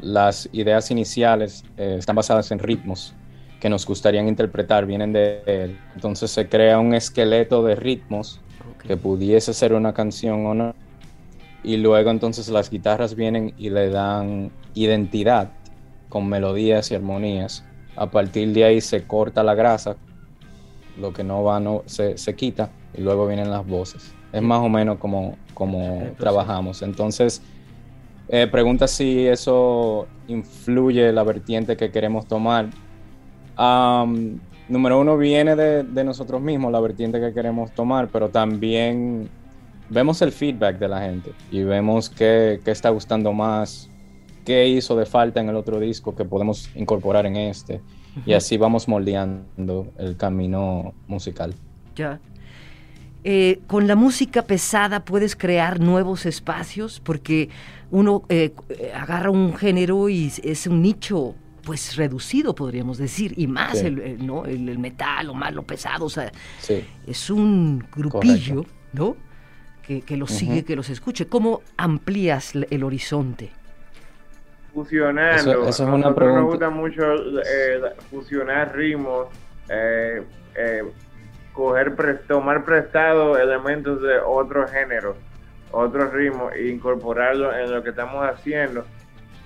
Las 0.02 0.50
ideas 0.52 0.90
iniciales 0.90 1.64
eh, 1.78 1.98
están 2.00 2.16
basadas 2.16 2.50
en 2.50 2.58
ritmos 2.58 3.14
que 3.60 3.70
nos 3.70 3.86
gustarían 3.86 4.28
interpretar, 4.28 4.88
vienen 4.88 5.14
de 5.14 5.44
él. 5.46 5.80
Entonces 5.94 6.32
se 6.32 6.50
crea 6.50 6.80
un 6.80 6.96
esqueleto 6.96 7.64
de 7.64 7.76
ritmos 7.76 8.42
que 8.80 8.98
pudiese 8.98 9.54
ser 9.54 9.74
una 9.74 9.94
canción 9.94 10.44
o 10.48 10.56
no. 10.56 10.74
Y 11.64 11.78
luego 11.78 12.10
entonces 12.10 12.50
las 12.50 12.72
guitarras 12.72 13.14
vienen 13.14 13.54
y 13.60 13.70
le 13.70 13.92
dan 13.92 14.52
identidad 14.74 15.52
con 16.10 16.28
melodías 16.28 16.90
y 16.90 16.96
armonías. 16.96 17.64
A 17.96 18.10
partir 18.10 18.54
de 18.54 18.64
ahí 18.64 18.82
se 18.82 19.04
corta 19.04 19.44
la 19.44 19.54
grasa, 19.54 19.98
lo 20.98 21.14
que 21.14 21.24
no 21.24 21.44
va 21.44 21.60
no, 21.60 21.84
se, 21.86 22.18
se 22.18 22.36
quita 22.36 22.72
y 22.98 23.02
luego 23.02 23.28
vienen 23.28 23.50
las 23.50 23.66
voces. 23.66 24.14
Es 24.32 24.42
más 24.42 24.60
o 24.60 24.70
menos 24.70 24.98
como, 24.98 25.38
como 25.54 26.12
trabajamos. 26.18 26.82
Entonces, 26.82 27.42
eh, 28.28 28.48
pregunta 28.48 28.88
si 28.88 29.28
eso 29.28 30.08
influye 30.28 31.12
la 31.12 31.24
vertiente 31.24 31.78
que 31.78 31.92
queremos 31.92 32.28
tomar. 32.28 32.70
número 34.68 35.00
uno 35.00 35.18
viene 35.18 35.56
de, 35.56 36.04
nosotros 36.04 36.42
mismos, 36.42 36.72
la 36.72 36.80
vertiente 36.80 37.20
que 37.20 37.34
queremos 37.34 37.72
tomar, 37.72 38.10
pero 38.12 38.30
también 38.30 39.30
vemos 39.90 40.22
el 40.22 40.32
feedback 40.32 40.80
de 40.80 40.88
la 40.88 41.02
gente 41.02 41.32
y 41.52 41.64
vemos 41.64 42.10
qué, 42.10 42.60
qué 42.66 42.72
está 42.72 42.90
gustando 42.90 43.32
más, 43.32 43.90
qué 44.44 44.68
hizo 44.68 44.96
de 44.96 45.06
falta 45.06 45.40
en 45.40 45.50
el 45.50 45.56
otro 45.56 45.80
disco 45.80 46.16
que 46.16 46.26
podemos 46.26 46.70
incorporar 46.76 47.26
en 47.28 47.36
este. 47.36 47.82
Y 48.26 48.34
así 48.34 48.58
vamos 48.58 48.88
moldeando 48.88 49.88
el 49.98 50.16
camino 50.16 50.94
musical. 51.08 51.54
Ya. 51.96 52.20
Eh, 53.28 53.60
con 53.66 53.88
la 53.88 53.96
música 53.96 54.44
pesada 54.44 55.04
puedes 55.04 55.36
crear 55.36 55.80
nuevos 55.80 56.28
espacios 56.28 57.02
porque 57.04 57.50
uno 57.90 58.22
eh, 58.30 58.54
agarra 58.94 59.32
un 59.32 59.56
género 59.56 60.10
y 60.10 60.32
es 60.44 60.68
un 60.68 60.84
nicho 60.84 61.34
pues 61.64 61.96
reducido 61.96 62.54
podríamos 62.54 63.00
decir 63.00 63.34
y 63.36 63.48
más 63.48 63.82
el, 63.82 64.24
¿no? 64.24 64.46
El, 64.46 64.78
metal 64.78 65.32
o 65.32 65.34
más 65.34 65.52
lo 65.56 65.64
pesado 65.64 66.06
o 66.06 66.10
sea 66.10 66.32
es 67.08 67.30
un 67.32 67.84
grupillo 67.92 68.64
no 68.94 69.18
que, 69.82 70.02
que 70.02 70.18
los 70.18 70.30
sigue 70.30 70.64
que 70.64 70.76
los 70.76 70.92
escuche. 70.92 71.26
Cómo 71.28 71.62
amplías 71.78 72.54
el 72.56 72.84
horizonte 72.84 73.50
fusionando 74.72 75.32
eso, 75.32 75.68
es 75.68 75.80
una 75.80 76.14
pregunta. 76.14 76.42
nos 76.42 76.50
gusta 76.52 76.70
mucho 76.70 77.02
eh, 77.42 77.82
fusionar 78.12 78.76
ritmos 78.76 79.30
eh, 79.70 80.22
coger 81.56 81.96
tomar 82.28 82.66
prestado 82.66 83.38
elementos 83.38 84.02
de 84.02 84.20
otros 84.20 84.70
géneros, 84.72 85.16
otros 85.72 86.12
ritmos 86.12 86.54
e 86.54 86.68
incorporarlos 86.68 87.56
en 87.56 87.72
lo 87.72 87.82
que 87.82 87.90
estamos 87.90 88.24
haciendo. 88.28 88.86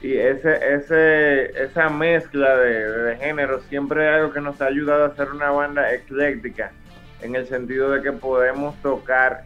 Y 0.02 0.18
ese, 0.18 0.58
ese, 0.74 1.64
esa 1.64 1.90
mezcla 1.90 2.58
de, 2.58 2.92
de 2.92 3.18
géneros 3.18 3.64
siempre 3.70 4.08
es 4.08 4.16
algo 4.16 4.34
que 4.34 4.42
nos 4.42 4.60
ha 4.62 4.66
ayudado 4.66 5.04
a 5.04 5.08
hacer 5.08 5.30
una 5.30 5.52
banda 5.52 5.94
ecléctica, 5.94 6.72
en 7.22 7.36
el 7.36 7.46
sentido 7.46 7.92
de 7.92 8.02
que 8.02 8.12
podemos 8.12 8.76
tocar 8.82 9.44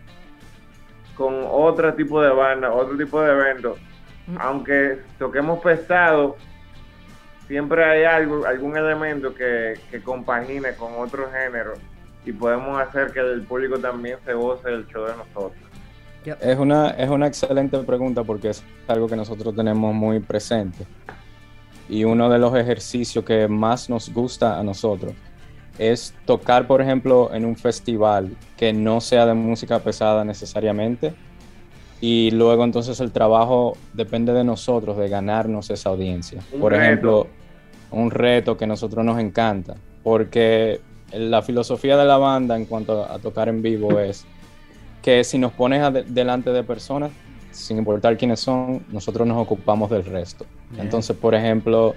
con 1.15 1.45
otro 1.49 1.93
tipo 1.95 2.21
de 2.21 2.29
banda, 2.29 2.71
otro 2.71 2.95
tipo 2.95 3.21
de 3.21 3.31
eventos. 3.31 3.77
Mm. 4.27 4.37
Aunque 4.39 4.99
toquemos 5.19 5.59
pesado, 5.59 6.37
siempre 7.47 7.83
hay 7.83 8.03
algo, 8.05 8.45
algún 8.45 8.77
elemento 8.77 9.33
que, 9.33 9.73
que 9.91 10.01
compagine 10.01 10.75
con 10.75 10.93
otro 10.97 11.29
género 11.31 11.73
y 12.25 12.31
podemos 12.31 12.79
hacer 12.79 13.11
que 13.11 13.19
el 13.19 13.41
público 13.41 13.77
también 13.77 14.17
se 14.25 14.33
goce 14.33 14.69
del 14.69 14.87
show 14.87 15.05
de 15.05 15.15
nosotros. 15.15 15.63
Es 16.39 16.57
una, 16.57 16.91
es 16.91 17.09
una 17.09 17.27
excelente 17.27 17.77
pregunta 17.79 18.23
porque 18.23 18.49
es 18.49 18.63
algo 18.87 19.07
que 19.07 19.15
nosotros 19.15 19.53
tenemos 19.55 19.93
muy 19.93 20.19
presente. 20.19 20.85
Y 21.89 22.05
uno 22.05 22.29
de 22.29 22.39
los 22.39 22.55
ejercicios 22.55 23.25
que 23.25 23.47
más 23.49 23.89
nos 23.89 24.11
gusta 24.13 24.57
a 24.57 24.63
nosotros 24.63 25.13
es 25.77 26.13
tocar, 26.25 26.65
por 26.65 26.81
ejemplo, 26.81 27.33
en 27.33 27.45
un 27.45 27.55
festival 27.57 28.35
que 28.55 28.71
no 28.71 29.01
sea 29.01 29.25
de 29.25 29.33
música 29.33 29.79
pesada 29.79 30.23
necesariamente. 30.23 31.13
Y 31.99 32.31
luego 32.31 32.63
entonces 32.63 32.99
el 32.99 33.11
trabajo 33.11 33.77
depende 33.93 34.33
de 34.33 34.43
nosotros, 34.43 34.97
de 34.97 35.09
ganarnos 35.09 35.69
esa 35.69 35.89
audiencia. 35.89 36.41
por 36.59 36.73
ejemplo, 36.73 37.27
un 37.91 38.11
reto 38.11 38.57
que 38.57 38.63
a 38.63 38.67
nosotros 38.67 39.03
nos 39.03 39.19
encanta. 39.19 39.75
Porque 40.03 40.81
la 41.13 41.41
filosofía 41.41 41.97
de 41.97 42.05
la 42.05 42.17
banda 42.17 42.55
en 42.55 42.65
cuanto 42.65 43.03
a, 43.03 43.19
tocar 43.19 43.49
en 43.49 43.61
vivo 43.61 43.99
es 43.99 44.25
que 45.01 45.23
si 45.23 45.37
nos 45.37 45.51
pones 45.51 45.81
delante 46.13 46.51
de 46.51 46.63
personas, 46.63 47.11
sin 47.51 47.77
importar 47.77 48.17
quiénes 48.17 48.39
son, 48.39 48.83
nosotros 48.89 49.27
nos 49.27 49.37
ocupamos 49.37 49.89
del 49.89 50.05
resto. 50.05 50.45
Entonces, 50.77 51.15
por 51.15 51.35
ejemplo, 51.35 51.93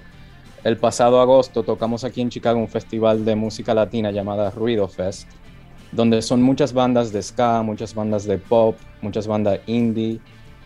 el 0.63 0.77
pasado 0.77 1.19
agosto 1.21 1.63
tocamos 1.63 2.03
aquí 2.03 2.21
en 2.21 2.29
Chicago 2.29 2.59
un 2.59 2.67
festival 2.67 3.25
de 3.25 3.35
música 3.35 3.73
latina 3.73 4.11
llamada 4.11 4.51
Ruido 4.51 4.87
Fest, 4.87 5.27
donde 5.91 6.21
son 6.21 6.41
muchas 6.41 6.73
bandas 6.73 7.11
de 7.11 7.23
ska, 7.23 7.61
muchas 7.63 7.95
bandas 7.95 8.25
de 8.25 8.37
pop, 8.37 8.75
muchas 9.01 9.25
bandas 9.25 9.59
indie, 9.65 10.19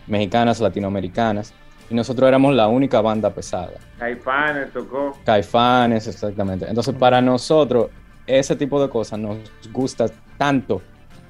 mexicanas, 0.06 0.60
latinoamericanas. 0.60 1.54
Y 1.88 1.94
nosotros 1.94 2.26
éramos 2.26 2.54
la 2.54 2.68
única 2.68 3.00
banda 3.00 3.30
pesada. 3.30 3.72
Caifanes 3.98 4.72
tocó. 4.72 5.16
Caifanes, 5.24 6.06
exactamente. 6.06 6.66
Entonces, 6.66 6.94
para 6.94 7.20
nosotros, 7.20 7.90
ese 8.26 8.56
tipo 8.56 8.80
de 8.80 8.88
cosas 8.88 9.18
nos 9.18 9.38
gusta 9.72 10.06
tanto 10.38 10.82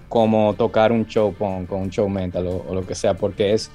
como 0.09 0.55
tocar 0.55 0.93
un 0.93 1.07
show 1.07 1.33
punk 1.33 1.73
o 1.73 1.77
un 1.77 1.91
show 1.91 2.09
mental 2.09 2.47
o, 2.47 2.75
lo 2.75 2.87
que 2.87 2.95
sea, 2.95 3.15
porque 3.15 3.55
es, 3.55 3.71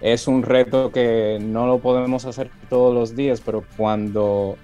es 0.00 0.26
un 0.26 0.42
reto 0.42 0.90
que 0.92 1.38
no 1.40 1.66
lo 1.66 1.78
podemos 1.80 2.24
hacer 2.24 2.50
todos 2.70 2.94
los 2.94 3.14
días, 3.14 3.42
pero 3.44 3.64
cuando 3.76 4.56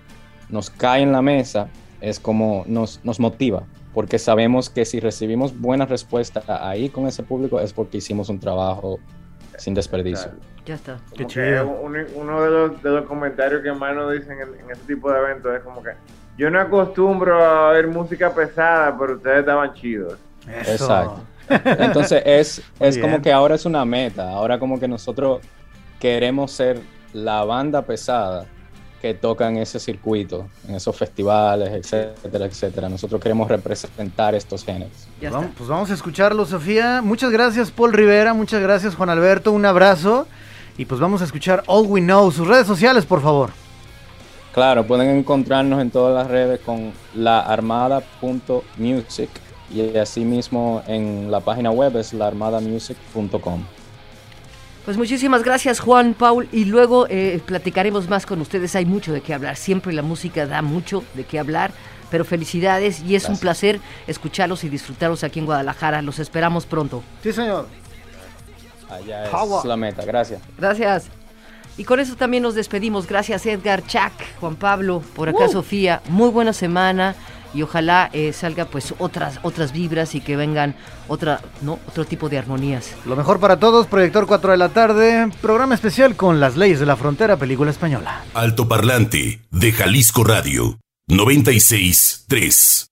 nos 0.48 0.70
cae 0.70 1.02
en 1.02 1.12
la 1.12 1.20
mesa 1.20 1.68
es 2.00 2.18
como 2.18 2.64
nos, 2.66 3.04
nos 3.04 3.20
motiva, 3.20 3.64
porque 3.92 4.18
sabemos 4.18 4.70
que 4.70 4.84
si 4.86 4.98
recibimos 4.98 5.58
buena 5.60 5.84
respuesta 5.84 6.42
ahí 6.66 6.88
con 6.88 7.06
ese 7.06 7.22
público 7.22 7.60
es 7.60 7.74
porque 7.74 7.98
hicimos 7.98 8.30
un 8.30 8.40
trabajo 8.40 8.98
sin 9.58 9.74
desperdicio. 9.74 10.32
Ya 10.64 10.76
está. 10.76 10.98
Qué 11.14 11.26
chido. 11.26 11.68
Uno 11.68 12.42
de 12.42 12.50
los, 12.50 12.82
de 12.82 12.90
los, 12.90 13.04
comentarios 13.04 13.62
que 13.62 13.72
más 13.72 13.94
nos 13.94 14.10
dicen 14.10 14.38
en, 14.40 14.58
en, 14.58 14.70
ese 14.70 14.80
tipo 14.86 15.12
de 15.12 15.18
eventos 15.18 15.54
es 15.54 15.62
como 15.62 15.82
que 15.82 15.90
yo 16.36 16.50
no 16.50 16.60
acostumbro 16.60 17.44
a 17.44 17.72
ver 17.72 17.86
música 17.86 18.34
pesada, 18.34 18.96
pero 18.98 19.14
ustedes 19.14 19.40
estaban 19.40 19.72
chidos. 19.74 20.18
Exacto. 20.48 21.20
Entonces 21.48 22.22
es, 22.24 22.62
es 22.80 22.98
como 22.98 23.20
que 23.20 23.32
ahora 23.32 23.54
es 23.54 23.66
una 23.66 23.84
meta, 23.84 24.30
ahora 24.30 24.58
como 24.58 24.80
que 24.80 24.88
nosotros 24.88 25.40
queremos 26.00 26.52
ser 26.52 26.80
la 27.12 27.44
banda 27.44 27.82
pesada 27.82 28.46
que 29.00 29.12
toca 29.12 29.48
en 29.48 29.58
ese 29.58 29.78
circuito, 29.78 30.48
en 30.66 30.76
esos 30.76 30.96
festivales, 30.96 31.70
etcétera, 31.70 32.46
etcétera. 32.46 32.88
Nosotros 32.88 33.20
queremos 33.20 33.48
representar 33.48 34.34
estos 34.34 34.64
géneros. 34.64 35.06
Vamos, 35.30 35.50
pues 35.58 35.68
vamos 35.68 35.90
a 35.90 35.94
escucharlo, 35.94 36.46
Sofía. 36.46 37.02
Muchas 37.02 37.30
gracias, 37.30 37.70
Paul 37.70 37.92
Rivera. 37.92 38.32
Muchas 38.32 38.62
gracias, 38.62 38.94
Juan 38.94 39.10
Alberto. 39.10 39.52
Un 39.52 39.66
abrazo. 39.66 40.26
Y 40.78 40.86
pues 40.86 41.02
vamos 41.02 41.20
a 41.20 41.26
escuchar 41.26 41.62
All 41.66 41.86
We 41.86 42.00
Know. 42.00 42.30
Sus 42.30 42.48
redes 42.48 42.66
sociales, 42.66 43.04
por 43.04 43.20
favor. 43.20 43.50
Claro, 44.54 44.86
pueden 44.86 45.10
encontrarnos 45.10 45.82
en 45.82 45.90
todas 45.90 46.14
las 46.14 46.28
redes 46.30 46.60
con 46.60 46.92
laarmada.music 47.12 49.28
y 49.74 49.96
asimismo 49.96 50.80
en 50.86 51.28
la 51.28 51.40
página 51.40 51.72
web 51.72 51.96
es 51.96 52.12
laarmadamusic.com. 52.12 53.64
Pues 54.84 54.96
muchísimas 54.96 55.42
gracias 55.42 55.80
Juan, 55.80 56.14
Paul, 56.14 56.48
y 56.52 56.66
luego 56.66 57.08
eh, 57.08 57.42
platicaremos 57.44 58.08
más 58.08 58.26
con 58.26 58.40
ustedes. 58.40 58.76
Hay 58.76 58.84
mucho 58.84 59.12
de 59.12 59.22
qué 59.22 59.34
hablar, 59.34 59.56
siempre 59.56 59.92
la 59.92 60.02
música 60.02 60.46
da 60.46 60.62
mucho 60.62 61.02
de 61.14 61.24
qué 61.24 61.40
hablar, 61.40 61.72
pero 62.12 62.24
felicidades 62.24 63.02
y 63.02 63.16
es 63.16 63.28
un 63.28 63.38
placer 63.38 63.80
escucharlos 64.06 64.62
y 64.62 64.68
disfrutarlos 64.68 65.24
aquí 65.24 65.40
en 65.40 65.46
Guadalajara. 65.46 66.00
Los 66.00 66.20
esperamos 66.20 66.64
pronto. 66.64 67.02
Sí, 67.24 67.32
señor. 67.32 67.66
Allá 68.88 69.24
es 69.24 69.64
la 69.64 69.76
meta, 69.76 70.04
gracias. 70.04 70.40
Gracias. 70.56 71.10
Y 71.76 71.84
con 71.84 72.00
eso 72.00 72.16
también 72.16 72.42
nos 72.42 72.54
despedimos. 72.54 73.06
Gracias 73.06 73.46
Edgar, 73.46 73.84
Chuck, 73.86 74.12
Juan 74.40 74.56
Pablo, 74.56 75.02
por 75.14 75.28
acá 75.28 75.48
Sofía. 75.48 76.02
Muy 76.08 76.30
buena 76.30 76.52
semana 76.52 77.14
y 77.54 77.62
ojalá 77.62 78.10
eh, 78.12 78.32
salga 78.32 78.66
pues 78.66 78.94
otras 78.98 79.38
otras 79.42 79.72
vibras 79.72 80.14
y 80.14 80.20
que 80.20 80.36
vengan 80.36 80.74
otra 81.08 81.40
no 81.62 81.78
otro 81.86 82.04
tipo 82.04 82.28
de 82.28 82.38
armonías. 82.38 82.94
Lo 83.06 83.16
mejor 83.16 83.40
para 83.40 83.58
todos, 83.58 83.86
proyector 83.86 84.26
4 84.26 84.52
de 84.52 84.56
la 84.56 84.68
tarde, 84.70 85.30
programa 85.40 85.74
especial 85.74 86.16
con 86.16 86.40
las 86.40 86.56
leyes 86.56 86.80
de 86.80 86.86
la 86.86 86.96
frontera, 86.96 87.36
película 87.36 87.70
española. 87.70 88.24
Alto 88.34 88.68
Parlante 88.68 89.40
de 89.50 89.72
Jalisco 89.72 90.24
Radio 90.24 90.78
96 91.08 92.24
3. 92.28 92.90